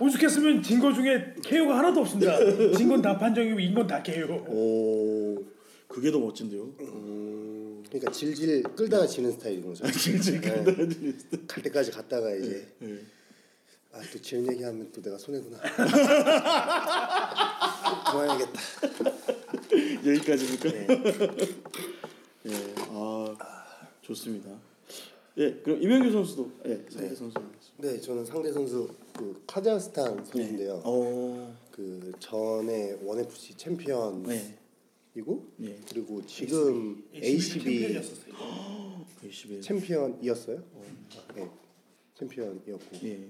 [0.00, 2.36] 오죽했으면 진 거 중에 KO가 하나도 없습니다.
[2.76, 4.34] 진 건 다 판정이고 인 건 다 KO.
[4.48, 5.42] 오,
[5.88, 6.62] 그게 더 멋진데요.
[6.80, 10.50] 음, 그러니까 질질 끌다가 지는 스타일인 거죠 질질 네.
[10.64, 12.98] 끌다가 지는 갈 때까지 갔다가 이제 예.
[13.92, 15.58] 아 또 지는 얘기하면 또 내가 손해구나
[18.10, 18.60] 그만해야겠다
[20.06, 20.70] 여기까지입니까?
[20.70, 20.86] 네.
[22.46, 23.36] 예, 아
[24.02, 24.50] 좋습니다.
[25.38, 27.14] 예, 그럼 이명규 선수도 예, 상대 네.
[27.14, 27.38] 선수.
[27.78, 34.56] 네 저는 상대 선수 그 카자흐스탄 선수인데요 어, 그 전에 원 FC 챔피언이고 네,
[35.62, 37.94] 예, 그리고 지금 ACB.
[37.94, 39.60] 열심히.
[39.60, 40.62] 챔피언이었어요
[41.34, 41.50] 네
[42.14, 43.28] 챔피언이었고 예,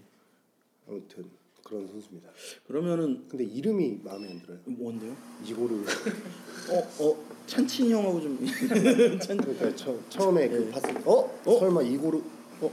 [0.88, 1.24] 아무튼
[1.64, 2.28] 그런 선수입니다
[2.66, 5.16] 그러면은 근데 이름이 마음에 안 들어요 뭔데요?
[5.44, 5.74] 이고르
[6.70, 8.38] 어, 어, 찬친 형하고 좀
[9.20, 9.36] 찬.
[9.36, 10.70] 그러니까 처, 처음에 그 네.
[10.70, 11.40] 봤을 때 어?
[11.44, 11.58] 어?
[11.58, 12.22] 설마 이고르
[12.60, 12.70] 어?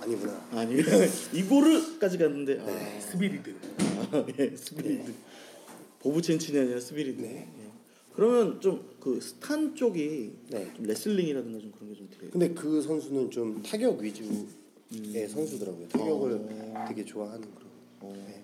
[0.00, 0.74] 아니구나 아니
[1.34, 3.54] 이고르까지 갔는데 아, 스비리드.
[4.12, 5.12] 아, 예, 스피리드.
[6.00, 7.20] 보부 첸친이 아니라 스피리드.
[7.20, 7.48] 네.
[7.58, 7.68] 예.
[8.14, 10.70] 그러면 좀 그 스탄 쪽이 네.
[10.74, 12.28] 좀 레슬링이라든가 좀 그런 게 좀 되게.
[12.30, 14.22] 근데 그 선수는 좀 타격 위주
[14.90, 16.84] 의 선수더라고요 타격을 어.
[16.88, 17.68] 되게 좋아하는 그런
[18.00, 18.42] 어, 네.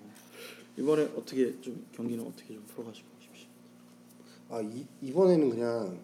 [0.77, 3.47] 이번에 어떻게 좀 경기는 어떻게 좀 풀어가시고 싶으시?
[4.51, 5.99] 아 이, 이번에는 그냥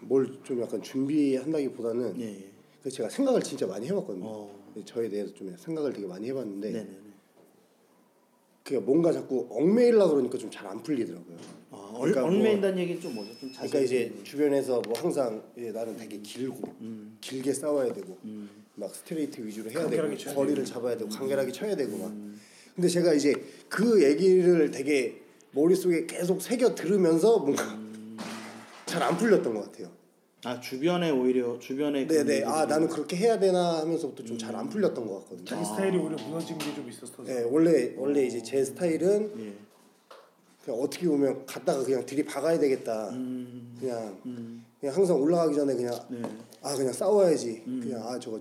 [0.00, 2.50] 뭘 좀 약간 준비한다기보다는 예,
[2.84, 2.90] 예.
[2.90, 4.24] 제가 생각을 진짜 많이 해봤거든요.
[4.26, 4.60] 어.
[4.86, 6.98] 저에 대해서 좀 생각을 되게 많이 해봤는데 네네네.
[8.64, 11.36] 그게 뭔가 자꾸 얽매일라 그러니까 좀 잘 안 풀리더라고요.
[11.72, 13.30] 아, 얼, 그러니까 뭐- 얽매인다는 얘기는 좀 뭐죠?
[13.38, 17.16] 좀 그러니까 이제 주변에서 뭐 항상 이제 나는 되게 길고 음.
[17.20, 18.48] 길게 싸워야 되고 음.
[18.76, 22.06] 막 스트레이트 위주로 해야 되고 거리를 잡아야 되고 간결하게 쳐야 되고 막.
[22.08, 22.40] 음.
[22.74, 23.34] 근데 제가 이제
[23.68, 25.20] 그 얘기를 되게
[25.52, 28.16] 머릿속에 계속 새겨 들으면서 뭔가 음.
[28.86, 29.90] 잘안 풀렸던 것 같아요.
[30.42, 32.44] 아 주변에 오히려 주변에 네네.
[32.44, 35.44] 아 나는 그렇게 해야 되나 하면서부터 좀 잘 안 풀렸던 것 같거든요.
[35.44, 37.22] 자기 스타일이 오히려 무너진 게 좀 있었어.
[37.24, 39.52] 네, 원래 원래 이제 제 스타일은 예.
[40.70, 43.10] 그냥 어떻게 보면 갔다가 그냥 들이 박아야 되겠다.
[43.10, 46.22] 음, 그냥 음, 그냥 항상 올라가기 전에 그냥 네.
[46.62, 47.64] 아 그냥 싸워야지.
[47.66, 47.80] 음.
[47.82, 48.40] 그냥 아 저거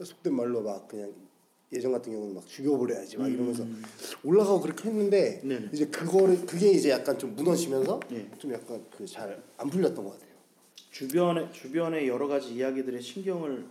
[0.00, 1.12] 속된 말로 막 그냥
[1.72, 3.64] 예전 같은 경우는 막 죽여버려야지 막 이러면서
[4.22, 5.48] 올라가고 그렇게 했는데 음.
[5.48, 5.68] 네네.
[5.72, 8.30] 이제 그거를 그게 이제 약간 좀 무너지면서 네.
[8.38, 10.30] 좀 약간 그 잘 안 풀렸던 것 같아요.
[10.92, 13.64] 주변에 주변의 여러 가지 이야기들에 신경을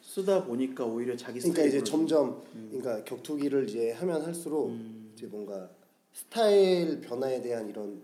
[0.00, 5.12] 쓰다 보니까 오히려 자기 그러니까 이제 스타일로 점점 그러니까 격투기를 이제 하면 할수록 음.
[5.16, 5.68] 이제 뭔가
[6.20, 8.02] 스타일 변화에 대한 이런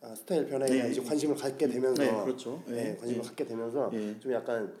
[0.00, 0.74] 아, 스타일 변화에 네.
[0.76, 2.62] 대한 이제 관심을 갖게 되면서 네, 그렇죠.
[2.68, 3.28] 네, 네, 관심을 네.
[3.28, 4.20] 갖게 되면서 네.
[4.20, 4.72] 좀 약간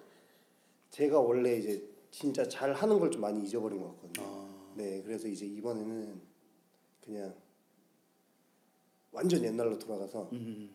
[0.90, 4.24] 제가 원래 이제 진짜 잘 하는 걸 좀 많이 잊어버린 것 같거든요.
[4.24, 6.20] 아, 네, 그래서 이제 이번에는
[7.04, 7.34] 그냥
[9.10, 10.70] 완전 옛날로 돌아가서 음,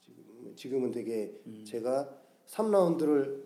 [0.00, 1.64] 지금 지금은 되게 음.
[1.66, 3.42] 제가 3라운드를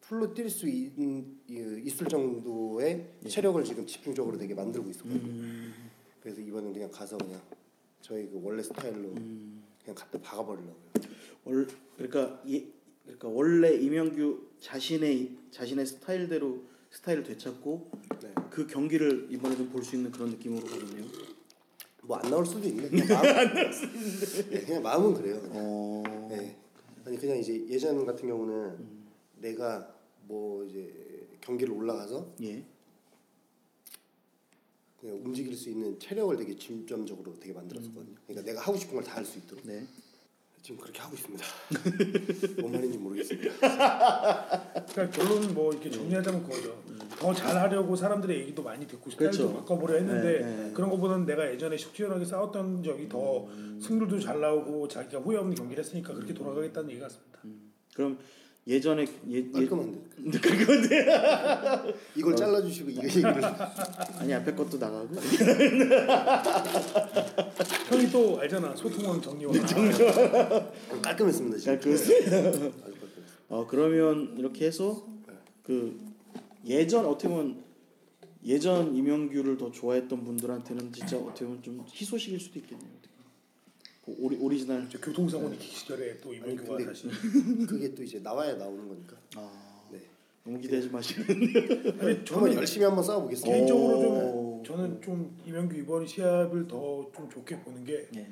[0.00, 5.20] 풀로 뛸 수 있을 정도의 체력을 지금 집중적으로 되게 만들고 있었거든요.
[5.22, 5.89] 음,
[6.20, 7.40] 그래서 이번엔 그냥 가서 그냥
[8.00, 9.62] 저희 그 원래 스타일로 음.
[9.82, 10.76] 그냥 갖다 박아버리려고요.
[11.44, 12.66] 월 그러니까 이
[13.04, 17.90] 그러니까 원래 이명규 자신의 자신의 스타일대로 스타일을 되찾고
[18.22, 18.34] 네.
[18.50, 21.04] 그 경기를 이번에는 볼수 있는 그런 느낌으로 가겠네요.
[22.02, 23.54] 뭐 안 나올 수도 있는데 그냥 마음,
[24.50, 25.40] 네, 그냥 마음은 그래요.
[25.40, 25.56] 그냥.
[25.56, 26.56] 어, 네.
[27.04, 28.76] 아니 그냥 이제 예전 같은 경우는
[29.38, 29.94] 내가
[30.26, 32.64] 뭐 이제 경기를 올라가서 예,
[35.00, 38.14] 그냥 움직일 수 있는 체력을 되게 중점적으로 되게 만들었었거든요.
[38.26, 39.86] 그러니까 내가 하고 싶은 걸 다 할 수 있도록 네.
[40.62, 41.42] 지금 그렇게 하고 있습니다.
[42.60, 43.48] 뭔 말인지 모르겠습니다.
[44.92, 46.82] 그러니까 결론은 뭐 이렇게 정리하자면 그거죠.
[47.18, 49.54] 더 잘하려고 사람들의 얘기도 많이 듣고 스타일도 그렇죠.
[49.56, 50.72] 바꿔보려 했는데 네, 네.
[50.72, 53.48] 그런 것보다는 내가 예전에 식치열하게 싸웠던 적이 더
[53.80, 57.40] 승률도 잘 나오고 자기가 후회 없는 경기를 했으니까 그렇게 돌아가겠다는 얘기 같습니다.
[57.94, 58.18] 그럼
[58.66, 59.98] 예전에 예, 예 깔끔한데.
[60.40, 63.42] 깔끔한데 이걸 잘라주시고 이 얘기를
[64.18, 65.08] 아니 앞에 것도 나가고
[67.88, 69.54] 형이 또 알잖아 소통원 정리원.
[71.02, 71.58] 깔끔했습니다.
[71.58, 71.74] 지금.
[71.74, 72.16] 깔끔했어요.
[72.84, 73.30] 아주 깔끔했어요.
[73.48, 75.06] 어 그러면 이렇게 해서
[75.62, 75.98] 그
[76.66, 77.64] 예전 어떻게 보면
[78.44, 82.88] 예전 이명규를 더 좋아했던 분들한테는 진짜 어떻게 보면 좀 희소식일 수도 있겠네요.
[84.10, 87.08] 그 오리 오리지널 이제 교통사고 있기 시절에 또 아니, 임현규가 근데 다시
[87.68, 89.16] 그게 또 이제 나와야 나오는 거니까.
[89.36, 89.50] 아
[89.90, 90.00] 네.
[90.44, 93.52] 너무 기대하지 마시고 아니 한번 저는 열심히 한번 싸워보겠습니다.
[93.54, 94.62] 개인적으로 오.
[94.64, 98.26] 좀 저는 좀 임현규 이번 시합을 더 좀 좋게 보는 게 예.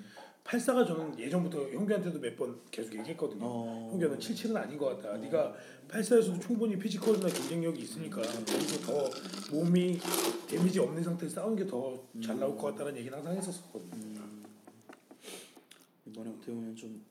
[0.45, 3.45] 84가 저는 예전부터 형규한테도 몇 번 계속 얘기했거든요.
[3.45, 3.89] 어.
[3.93, 5.17] 형규는 77은 아닌 것 같다.
[5.19, 5.55] 네가
[5.89, 9.11] 84에서도 충분히 physical이나 경쟁력이 있으니까 거기서 더
[9.55, 9.99] 몸이
[10.49, 14.18] 데미지 없는 상태에서 싸우는 게 더 잘 나올 것 같다는 얘기는 항상 했었거든요.
[16.09, 17.05] 이번에 어떻게 보면 좀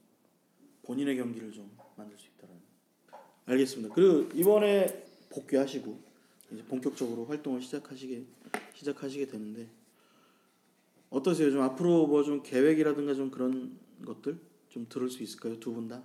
[0.83, 2.61] 본인의 경기를 좀 만들 수 있다라는.
[3.45, 3.93] 알겠습니다.
[3.93, 5.99] 그리고 이번에 복귀하시고
[6.51, 8.25] 이제 본격적으로 활동을 시작하시게
[8.73, 9.67] 시작하시게 되는데
[11.09, 11.51] 어떠세요?
[11.51, 15.59] 좀 앞으로 뭐 좀 계획이라든가 좀 그런 것들 좀 들을 수 있을까요?
[15.59, 16.03] 두 분 다?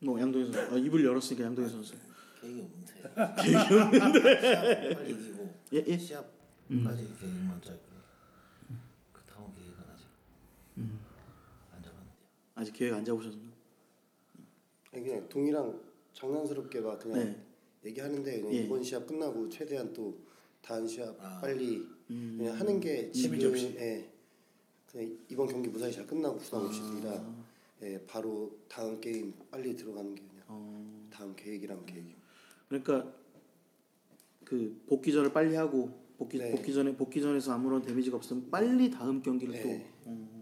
[0.00, 1.94] 뭐 양동희 선수 아, 입을 열었으니까 양동희 선수.
[2.40, 2.92] 계획이 없는데.
[3.42, 4.94] 계획이 없는데.
[4.94, 5.98] 빨리 이기고 예 예.
[5.98, 7.80] 시합까지 계획만 짜고
[9.12, 10.06] 그 다음 계획은 아직
[10.76, 12.14] 안 잡았는데요.
[12.54, 13.52] 아직 계획 안 잡으셨나?
[14.92, 15.80] 아니, 그냥 동이랑
[16.12, 17.44] 장난스럽게 막 그냥 네.
[17.84, 18.64] 얘기하는데 그냥 예.
[18.64, 20.16] 이번 시합 끝나고 최대한 또
[20.62, 21.40] 다음 시합 아.
[21.40, 22.36] 빨리 음.
[22.38, 23.76] 그냥 하는 게 지금 재미지 없이.
[23.78, 24.10] 예.
[24.90, 27.44] 그냥 이번 경기 무사히 잘 끝나고 부상 없이 둘다 아.
[27.82, 31.08] 예, 바로 다음 게임 빨리 들어가는 게 그냥 어.
[31.10, 32.14] 다음 계획이란 계획이.
[32.68, 33.12] 그러니까
[34.44, 36.52] 그 복귀 전을 빨리 하고 복귀 네.
[36.52, 39.62] 복귀 전에 복귀 전에서 아무런 데미지가 없으면 빨리 다음 경기를 네.
[39.62, 40.33] 또 어,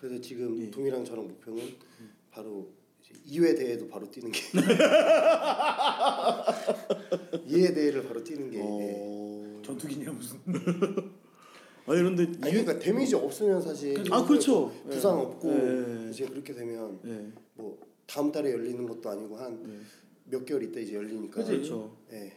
[0.00, 0.70] 그래서 지금 예.
[0.70, 1.62] 동이랑 저랑 목표는
[2.30, 2.70] 바로
[3.02, 4.40] 이제 2회 대회도 바로 뛰는 게
[7.46, 8.62] 2회 대회를 바로 뛰는 게 예.
[8.64, 9.60] 어...
[9.62, 10.38] 전투기냐 무슨
[11.86, 14.72] 아니 그런데 아니, 그러니까 데미지 없으면 사실 아 그렇죠.
[14.88, 15.22] 부상 예.
[15.22, 16.08] 없고 예.
[16.10, 17.30] 이제 그렇게 되면 예.
[17.54, 19.80] 뭐 다음 달에 열리는 것도 아니고 한 네.
[20.24, 21.94] 몇 개월 있다 이제 열리니까 그렇죠.
[22.12, 22.32] 예.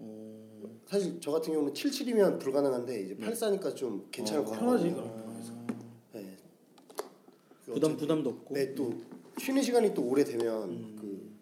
[0.00, 0.44] 어...
[0.86, 4.66] 사실 저 같은 경우는 77이면 불가능한데 이제 84니까 좀 괜찮을 것 같아요.
[4.66, 4.88] 편하지.
[4.88, 5.23] 예.
[7.84, 8.54] 부담 부담도 없고.
[8.54, 9.02] 네, 또
[9.38, 11.34] 쉬는 시간이 또 오래 되면 그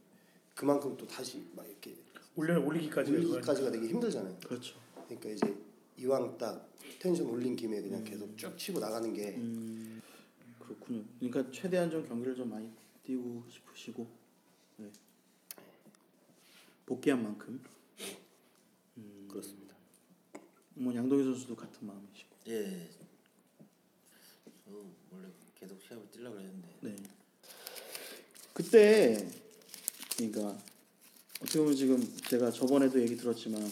[0.55, 1.95] 그만큼 또 다시 막 이렇게
[2.35, 4.37] 올려 올리기까지 올리기까지가 되게 힘들잖아요.
[4.45, 4.77] 그렇죠.
[5.07, 5.57] 그러니까 이제
[5.99, 10.03] 이왕 딱 텐션 올린 김에 그냥 계속 쭉 치고 나가는 게 음,
[10.59, 11.05] 그렇군요.
[11.21, 12.69] 그러니까 최대한 좀 경기를 좀 많이
[13.05, 14.07] 뛰고 싶으시고
[14.79, 14.91] 네.
[16.87, 17.63] 복귀한 만큼
[19.29, 19.75] 그렇습니다.
[20.75, 22.37] 뭐 양동이 선수도 같은 마음이시고.
[22.49, 22.89] 예.
[24.65, 24.71] 저
[25.11, 25.29] 원래
[25.63, 26.97] 계속 시합을 뛰려고 했는데 네.
[28.53, 29.29] 그때
[30.17, 30.59] 그러니까
[31.41, 33.71] 어떻게 보면 지금 제가 저번에도 얘기 들었지만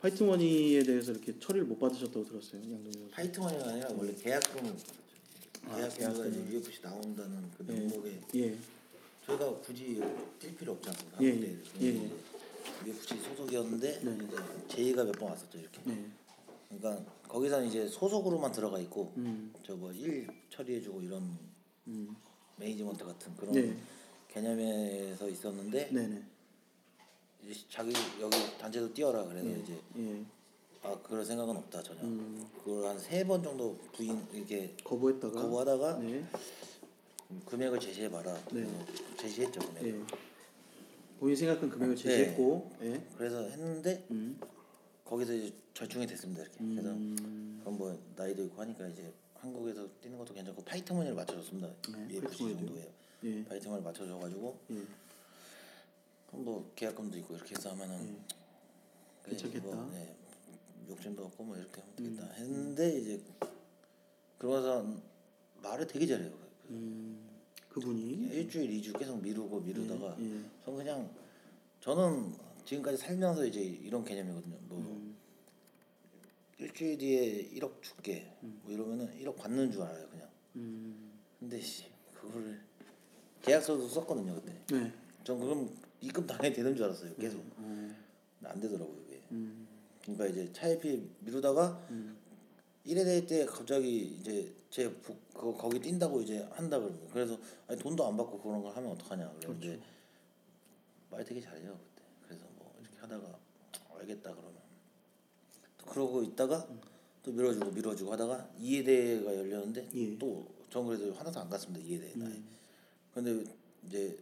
[0.00, 3.10] 파이트머니에 대해서 이렇게 처리를 못 받으셨다고 들었어요 양동이 선수.
[3.10, 4.12] 파이트머니가 아니라 원래
[5.66, 7.72] 아, 계약금가 이제 UFC 나온다는 그 예.
[7.74, 8.56] 명목에 예.
[9.26, 10.00] 저희가 굳이
[10.40, 11.18] 뛸 필요 않습니까?
[11.22, 12.10] 예, 예, 예.
[12.86, 14.18] UFC 소속이었는데 네.
[14.68, 15.78] 제의가 몇 번 왔었죠 이렇게.
[15.84, 16.06] 네.
[16.68, 19.52] 그러니까 거기서는 이제 소속으로만 들어가 있고 음.
[19.64, 21.22] 저뭐 일 처리해주고 이런
[21.86, 22.14] 음.
[22.56, 23.76] 매니지먼트 같은 그런 네.
[24.28, 26.22] 개념에서 있었는데 네네.
[27.44, 30.24] 이제 자기 여기 단체도 뛰어라 그래서 이제 예.
[30.82, 32.02] 아 그럴 생각은 없다 전혀.
[32.02, 32.46] 음.
[32.64, 35.40] 그걸 한 세 번 정도 부인 이렇게 거부했다가.
[35.40, 36.24] 거부하다가 네.
[37.46, 38.32] 금액을 제시해 봐라.
[38.52, 38.64] 네.
[38.64, 38.72] 그래서
[39.16, 39.86] 제시했죠 금액.
[39.86, 40.00] 예.
[41.18, 42.70] 본인 생각한 금액을 제시했고.
[42.82, 43.02] 예.
[43.16, 44.38] 그래서 했는데 음.
[45.08, 46.58] 거기서 이제 절충이 됐습니다 이렇게.
[46.58, 47.58] 그래서 음.
[47.60, 51.68] 그럼 뭐 나이도 있고 하니까 이제 한국에서 뛰는 것도 괜찮고 파이트머니를 맞춰줬습니다.
[51.92, 52.66] 네, UFC 파이트머니도요?
[52.66, 52.92] 정도에
[53.24, 53.44] 예.
[53.44, 54.82] 파이트머니를 맞춰줘가지고 예.
[56.32, 58.18] 뭐 계약금도 있고 이렇게 해서 하면은
[59.22, 59.74] 그래, 괜찮겠다.
[59.74, 60.14] 뭐, 네,
[60.90, 62.32] 욕심도 없고 뭐 이렇게 하면 되겠다 음.
[62.34, 63.22] 했는데 이제
[64.36, 64.86] 그러면서
[65.62, 66.30] 말을 되게 잘해요.
[66.68, 67.26] 음.
[67.70, 68.28] 그분이.
[68.34, 70.24] 일주일 이주 계속 미루고 미루다가 예.
[70.24, 70.44] 예.
[70.64, 71.10] 저는 그냥
[71.80, 74.56] 저는 지금까지 살면서 이제 이런 개념이거든요.
[74.68, 75.16] 뭐 음.
[76.58, 80.28] 일주일 뒤에 1억 줄게 뭐 이러면은 1억 받는 줄 알아요 그냥.
[80.56, 81.12] 음.
[81.40, 82.60] 근데 씨 그거를
[83.40, 84.52] 계약서도 썼거든요 그때.
[84.70, 84.92] 네.
[85.24, 87.38] 전 그럼 입금 당연히 되는 줄 알았어요 계속.
[87.38, 87.94] 어.
[88.38, 89.22] 근데 안 되더라고요 그게.
[89.30, 89.66] 음.
[90.02, 92.18] 그러니까 이제 차일피 미루다가 음.
[92.86, 97.78] 1회 대회 때 갑자기 이제 제 부- 그거 거기 뛴다고 이제 한다 그러면 그래서 아니
[97.78, 99.82] 돈도 안 받고 그런 걸 하면 어떡하냐 그런데 그렇죠.
[101.10, 102.44] 말 되게 잘해요 그때 그래서
[103.00, 103.38] 하다가
[103.98, 104.54] 알겠다 그러면
[105.78, 106.66] 또 그러고 있다가
[107.22, 110.06] 또 밀어주고 밀어주고 하다가 2회 대회가 열렸는데 예.
[110.08, 110.18] 음.
[110.18, 112.42] 또전 그래도 하나도 안 갔습니다 2회 대회 나에
[113.14, 113.44] 근데
[113.86, 114.18] 이제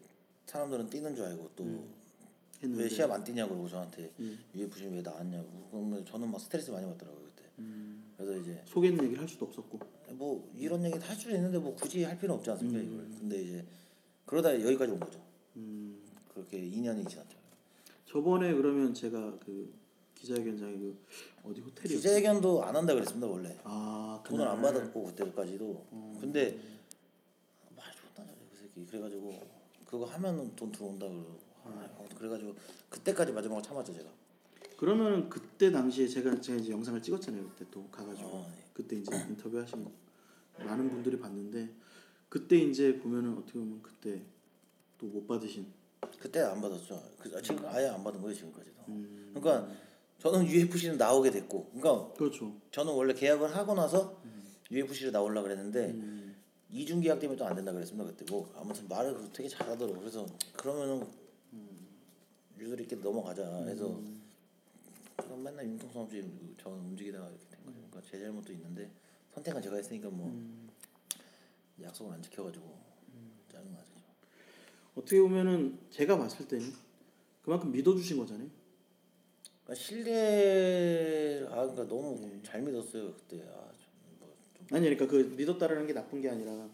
[0.47, 1.95] 사람들은 뛰는 줄 알고 또왜 음.
[2.65, 2.89] 음.
[2.89, 4.11] 시합 안 뛰냐 그러고 저한테
[4.55, 8.13] UFC 왜 나왔냐고 그러면 저는 막 스트레스 많이 받더라고요 그때 음.
[8.17, 9.97] 그래서 이제 속에는 얘기를 할 수도 없었고.
[10.11, 12.93] 뭐 이런 얘기 할 수도 있는데 뭐 굳이 할 필요 없지 않습니까 음.
[12.93, 13.65] 이걸 근데 이제
[14.25, 15.21] 그러다 여기까지 온 거죠
[15.57, 16.01] 음.
[16.33, 17.37] 그렇게 2년이 지났죠
[18.07, 19.73] 저번에 그러면 제가 그
[20.15, 20.97] 기자회견장에 그
[21.45, 21.97] 어디 호텔이었죠?
[21.97, 24.73] 기자회견도 안 한다 그랬습니다 원래 아 돈을 안 그날.
[24.75, 25.87] 받았고 그때까지도
[26.21, 26.59] 근데
[27.77, 29.41] 말 존나 잘해 그 새끼 그래가지고
[29.85, 32.55] 그거 하면은 돈 들어온다 그러고 아, 그래가지고
[32.89, 34.09] 그때까지 마지막으로 참았죠 제가
[34.77, 37.49] 그러면은 그때 당시에 제가 제가 이제 영상을 찍었잖아요.
[37.49, 38.63] 그때 또 가가지고 어, 네.
[38.75, 39.87] 그때 이제 인터뷰 하신
[40.59, 41.71] 많은 분들이 봤는데
[42.29, 44.23] 그때 이제 보면은 어떻게 보면 그때
[44.99, 45.67] 또 못 받으신
[46.21, 47.03] 그때 안 받았죠.
[47.19, 48.77] 그, 아, 지금 아예 안 받은 거예요 지금까지도.
[48.89, 49.33] 음.
[49.35, 49.73] 그러니까
[50.19, 52.55] 저는 UFC는 나오게 됐고 그러니까 그렇죠.
[52.71, 54.21] 저는 원래 계약을 하고 나서
[54.71, 56.37] UFC를 나오려 그랬는데 음.
[56.71, 61.07] 이중 계약 때문에 또 안 된다 그랬습니다 그때 뭐 아무튼 말을 되게 잘하더라고 그래서 그러면은
[62.59, 64.01] 유들 있게 넘어가자 해서
[65.17, 66.23] 그럼 맨날 융통성 없이
[66.61, 67.79] 저는 움직이다가 이렇게 된 거예요.
[67.91, 68.91] 그러니까 제 잘못도 있는데
[69.35, 70.33] 선택은 제가 했으니까 뭐
[71.83, 72.77] 약속을 안 지켜가지고
[73.53, 73.93] 짜증나죠
[74.97, 76.73] 어떻게 보면은 제가 봤을 때는
[77.43, 78.49] 그만큼 믿어주신 거잖아요.
[79.65, 85.35] 그러니까 신뢰 아 그러니까 너무 잘 믿었어요 그때 아, 좀, 뭐, 좀 아니 그러니까 그
[85.37, 86.69] 믿었다라는 게 나쁜 게 아니라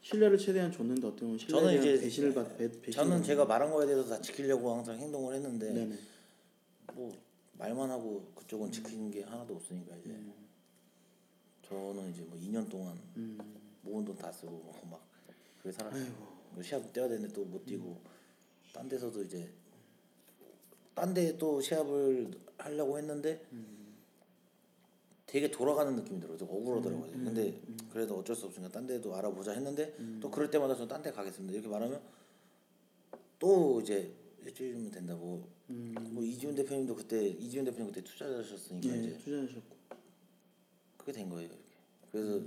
[0.00, 3.70] 신뢰를 최대한 줬는데 어떻게 보면 신뢰에 저는 이제 배신을 받 배, 배신 저는 제가 말한
[3.70, 5.98] 거에 대해서 다 지키려고 항상 행동을 했는데 네네
[6.94, 7.12] 뭐
[7.58, 10.16] 말만 하고 그쪽은 지키는 게 하나도 없으니까 이제
[11.68, 13.38] 저는 이제 뭐 2년 동안 음.
[13.82, 15.00] 모은 돈 다 쓰고 뭐막
[15.62, 16.02] 그게 살았어요.
[16.04, 16.35] 아이고.
[16.56, 18.00] 뭐 시합 뛰어야 되는데 또 못 뛰고
[18.72, 19.48] 딴 데서도 이제
[20.94, 23.40] 딴 데 또 시합을 하려고 했는데
[25.26, 26.38] 되게 돌아가는 느낌이 들어요.
[26.38, 27.10] 좀 억울하더라고요.
[27.12, 27.60] 근데
[27.92, 31.52] 그래도 어쩔 수 없으니까 딴 데도 알아보자 했는데 또 그럴 때마다 저는 딴 데 가겠습니다.
[31.52, 32.00] 이렇게 말하면
[33.38, 34.10] 또 이제
[34.42, 35.44] 일주일이면 된다고.
[35.68, 39.76] 뭐 이지훈 대표님도 그때 이지훈 대표님 그때 투자하셨으니까 예, 이제 투자하셨고
[40.96, 41.48] 그게 된 거예요.
[41.48, 41.60] 이렇게.
[42.12, 42.40] 그래서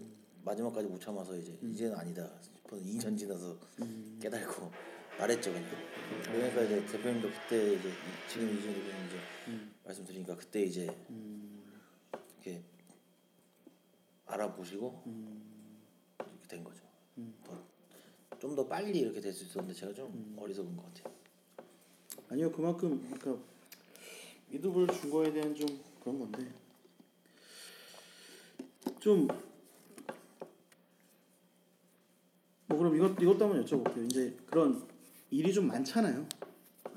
[0.46, 2.32] 마지막까지 못 참아서 이제 이제는 아니다
[2.70, 3.58] 싶어서 2년 지나서
[4.22, 4.72] 깨달고
[5.18, 5.70] 말했죠 그냥.
[6.24, 9.20] 그러니까 이제 대표님도 그때 이제 이- 지금 이준 대표님 이제
[9.84, 10.96] 말씀드리니까 그때 이제
[12.36, 12.62] 이렇게
[14.28, 15.04] 알아보시고
[16.20, 16.80] 이렇게 된 거죠.
[18.40, 21.14] 좀 더 빨리 이렇게 될 수 있었는데 제가 좀 어리석은 것 같아요.
[22.30, 23.44] 아니요 그만큼 그러니까
[24.52, 25.68] 이득을 준 거에 대한 좀
[26.02, 26.50] 그런 건데.
[29.00, 29.28] 좀
[32.68, 34.06] 뭐 그럼 이것 이것도 한번 여쭤볼게요.
[34.06, 34.82] 이제 그런
[35.30, 36.26] 일이 좀 많잖아요.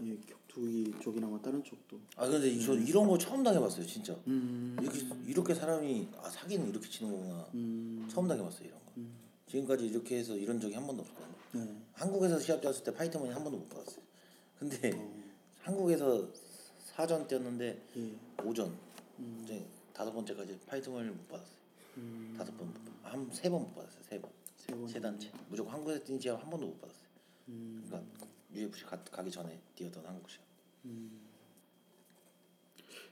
[0.05, 1.99] 예, 격투기 쪽이나 뭐 다른 쪽도.
[2.17, 4.17] 아 근데 이- 저 이런 거 처음 당해봤어요 진짜.
[4.29, 7.47] 음, 이렇게 이렇게 사람이 아 사기는 이렇게 치는 거구나.
[7.55, 8.93] 음, 처음 당해봤어요 이런 거.
[9.49, 11.35] 지금까지 이렇게 해서 이런 적이 한 번도 없었거든요.
[11.65, 11.77] 네.
[11.95, 14.03] 한국에서 시합 뛰었을 때 파이터 머니 한 번도 못 받았어요.
[14.59, 15.23] 근데 어.
[15.63, 16.29] 한국에서
[16.79, 18.13] 사전 뛰었는데 예.
[18.45, 18.73] 오전
[19.45, 21.53] 이제 다섯 번째까지 파이터 머니를 못 받았어요.
[22.39, 22.73] 다섯 번,
[23.03, 24.03] 한세 번 못 받았어요.
[24.09, 24.31] 세 번.
[24.71, 24.87] 음.
[24.89, 25.31] 세 단체.
[25.49, 27.07] 무조건 한국에서 뛴 시합 한 번도 못 받았어요.
[27.49, 27.83] 음.
[27.87, 30.45] 그러니까 UFC 가, 가기 전에 뛰었던 한국 시합.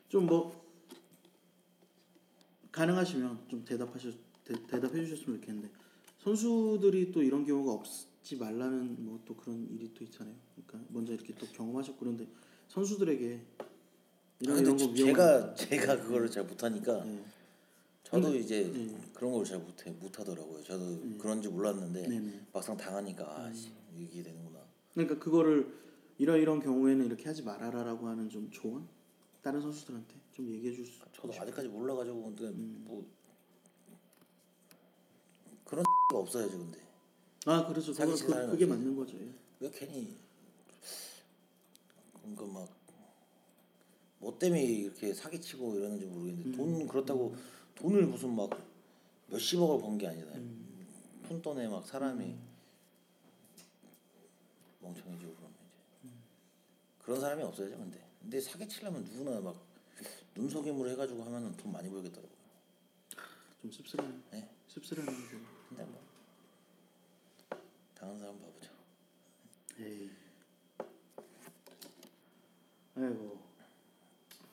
[0.08, 0.60] 좀뭐
[2.72, 4.10] 가능하시면 좀 대답하셔
[4.44, 5.70] 대, 대답해 주셨으면 좋겠는데
[6.18, 10.34] 선수들이 또 이런 경우가 없지 말라는 뭐 또 그런 일이 또 있잖아요.
[10.66, 12.26] 그러니까 먼저 이렇게 또 경험하셨고 그런데
[12.68, 13.40] 선수들에게
[14.40, 17.22] 이런 아, 이런 거 제가 제가 그거를 잘 못하니까 네.
[18.10, 18.96] 저도 이제 네.
[19.14, 20.62] 그런 걸 잘 못해 못하더라고요.
[20.64, 22.46] 저도 그런지 몰랐는데 네네.
[22.52, 24.60] 막상 당하니까 아, 씨, 이게 되는구나.
[24.94, 25.72] 그러니까 그거를
[26.18, 28.88] 이런 이런 경우에는 이렇게 하지 말아라라고 하는 좀 조언
[29.42, 31.00] 다른 선수들한테 좀 얘기해 줄 수.
[31.12, 32.84] 저도 아직까지 몰라가지고 근데 음.
[32.86, 33.06] 뭐
[35.64, 36.80] 그런 가 없어야죠 근데
[37.46, 37.92] 아 그렇죠.
[37.92, 39.16] 사기 그, 그게 사람이 맞는 거죠.
[39.18, 39.32] 예.
[39.60, 40.16] 왜 괜히
[42.22, 42.80] 그러니까 막
[44.22, 46.52] 뭐 때문에 이렇게 사기치고 이러는지 모르겠는데 음.
[46.52, 47.34] 돈 그렇다고
[47.80, 48.50] 돈을 무슨 막
[49.28, 50.86] 몇십억을 번 게 아니잖아요 음.
[51.22, 52.36] 푼돈에 막 사람이
[54.80, 55.54] 멍청해지고 그러면
[56.02, 56.10] 이제
[56.98, 59.56] 그런 사람이 없어야죠 근데 근데 사기치려면 누구나 막
[60.34, 62.40] 눈속임으로 해가지고 하면은 돈 많이 벌겠더라고요
[63.62, 64.20] 좀 씁쓸하네.
[64.32, 64.50] 네.
[64.68, 65.10] 씁쓸하네.
[65.12, 65.18] 거.
[65.68, 66.00] 근데 뭐
[67.94, 68.70] 당한 사람 바보죠
[69.78, 70.10] 에이.
[72.96, 73.49] 아이고.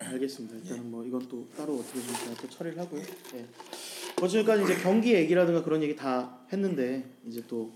[0.07, 0.55] 알겠습니다.
[0.57, 3.01] 일단은 뭐 이건 또 따로 어떻게 좀 제가 또 처리를 하고요.
[3.35, 3.45] 예.
[4.19, 7.71] 뭐 지금까지 이제 경기 얘기라든가 그런 얘기 다 했는데 이제 또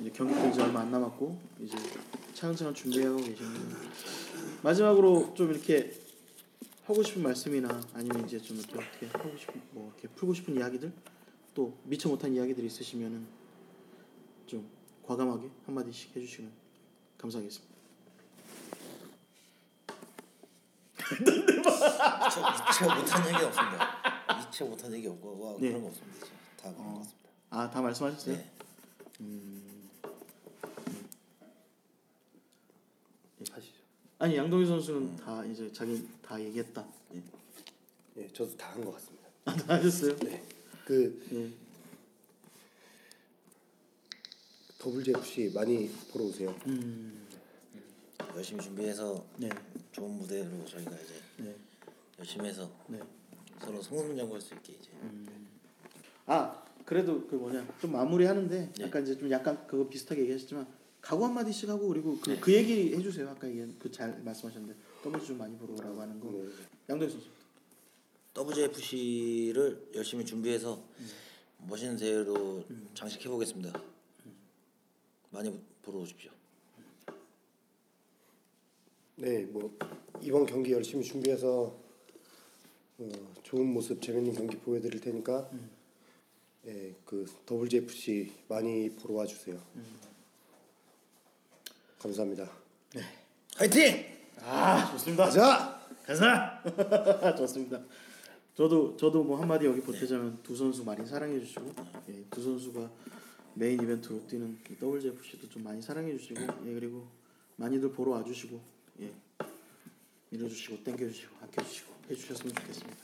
[0.00, 1.76] 이제 경기도 이제 얼마 안 남았고 이제
[2.34, 3.76] 차근차근 준비하고 계시는데
[4.62, 5.92] 마지막으로 좀 이렇게
[6.84, 10.92] 하고 싶은 말씀이나 아니면 이제 좀 이렇게 어떻게 하고 싶은 뭐 이렇게 풀고 싶은 이야기들
[11.54, 13.26] 또 미처 못한 이야기들이 있으시면은
[14.46, 14.68] 좀
[15.04, 16.50] 과감하게 한 마디씩 해주시면
[17.18, 17.73] 감사하겠습니다.
[21.20, 24.36] 미처, 미처 못한 얘기 없습니다.
[24.38, 25.68] 미처 못한 얘기 없고 와 네.
[25.68, 26.26] 그런 거 없습니다.
[26.60, 27.28] 다 그런 거 같습니다.
[27.50, 28.36] 아 다 말씀하셨어요?
[28.36, 28.50] 네.
[33.50, 33.74] 하시죠.
[34.18, 36.84] 아니 양동희 선수는 다 이제 자기 다 얘기했다.
[37.14, 37.22] 예.
[38.16, 39.28] 예, 저도 다 한 것 같습니다.
[39.44, 40.16] 아, 다 하셨어요?
[40.16, 40.42] 네.
[40.84, 41.64] 그 예.
[44.86, 46.54] WGFC 많이 보러 오세요.
[46.66, 47.23] 음.
[48.34, 49.48] 열심히 준비해서 네.
[49.92, 51.54] 좋은 무대로 저희가 이제 네.
[52.18, 53.00] 열심히 해서 네.
[53.60, 54.90] 서로 성승장구할 수 있게 이제
[56.26, 58.84] 아 그래도 그 뭐냐 좀 마무리하는데 네.
[58.84, 60.66] 약간 이제 좀 약간 그거 비슷하게 얘기하셨지만
[61.00, 63.28] 각오 한 마디씩 하고 그리고 그, 그 얘기 해주세요.
[63.28, 66.30] 아까 얘기한 그 잘 말씀하셨는데 더블 좀 많이 보러 오라고 하는 거.
[66.30, 66.48] 네.
[66.88, 67.28] 양동희 선수.
[68.36, 70.82] WFC를 열심히 준비해서
[71.58, 72.64] 멋있는 대회로
[72.94, 73.80] 장식해 보겠습니다.
[75.30, 76.32] 많이 보러 오십시오.
[79.16, 79.76] 네, 뭐
[80.20, 81.72] 이번 경기 열심히 준비해서
[82.98, 83.08] 어,
[83.44, 85.48] 좋은 모습, 재밌는 경기 보여드릴 테니까
[86.66, 89.60] 예, 그 WGFC 많이 보러 와주세요.
[91.98, 92.50] 감사합니다.
[93.56, 94.04] 화이팅!
[94.40, 95.24] 아 좋습니다.
[95.26, 95.80] 가자!
[96.04, 97.34] 가자.
[97.38, 97.80] 좋습니다.
[98.54, 101.72] 저도 저도 뭐 한마디 여기 보태자면 두 선수 많이 사랑해 주시고
[102.08, 102.90] 예, 두 선수가
[103.54, 107.06] 메인 이벤트로 뛰는 이 WGFC도 좀 많이 사랑해 주시고 예, 그리고
[107.56, 109.12] 많이들 보러 와주시고 예,
[110.30, 112.96] 밀어주시고 땡겨주시고 아껴주시고 해주셨으면 좋겠습니다.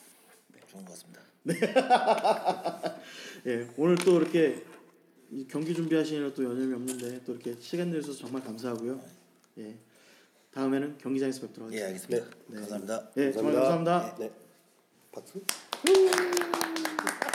[0.71, 1.21] 좋은 것 같습니다.
[3.47, 4.65] 예, 오늘 또 이렇게
[5.31, 9.01] 이 경기 준비하시느라 또 여념이 없는데 또 이렇게 시간 내주셔서 정말 감사하고요.
[9.59, 9.77] 예,
[10.53, 12.25] 다음에는 경기장에서 뵙도록 예 하겠습니다.
[12.25, 12.61] 알겠습니다.
[12.61, 13.11] 감사합니다.
[13.17, 14.17] 예, 정말 감사합니다.
[14.19, 14.31] 네,
[15.13, 15.43] 박수.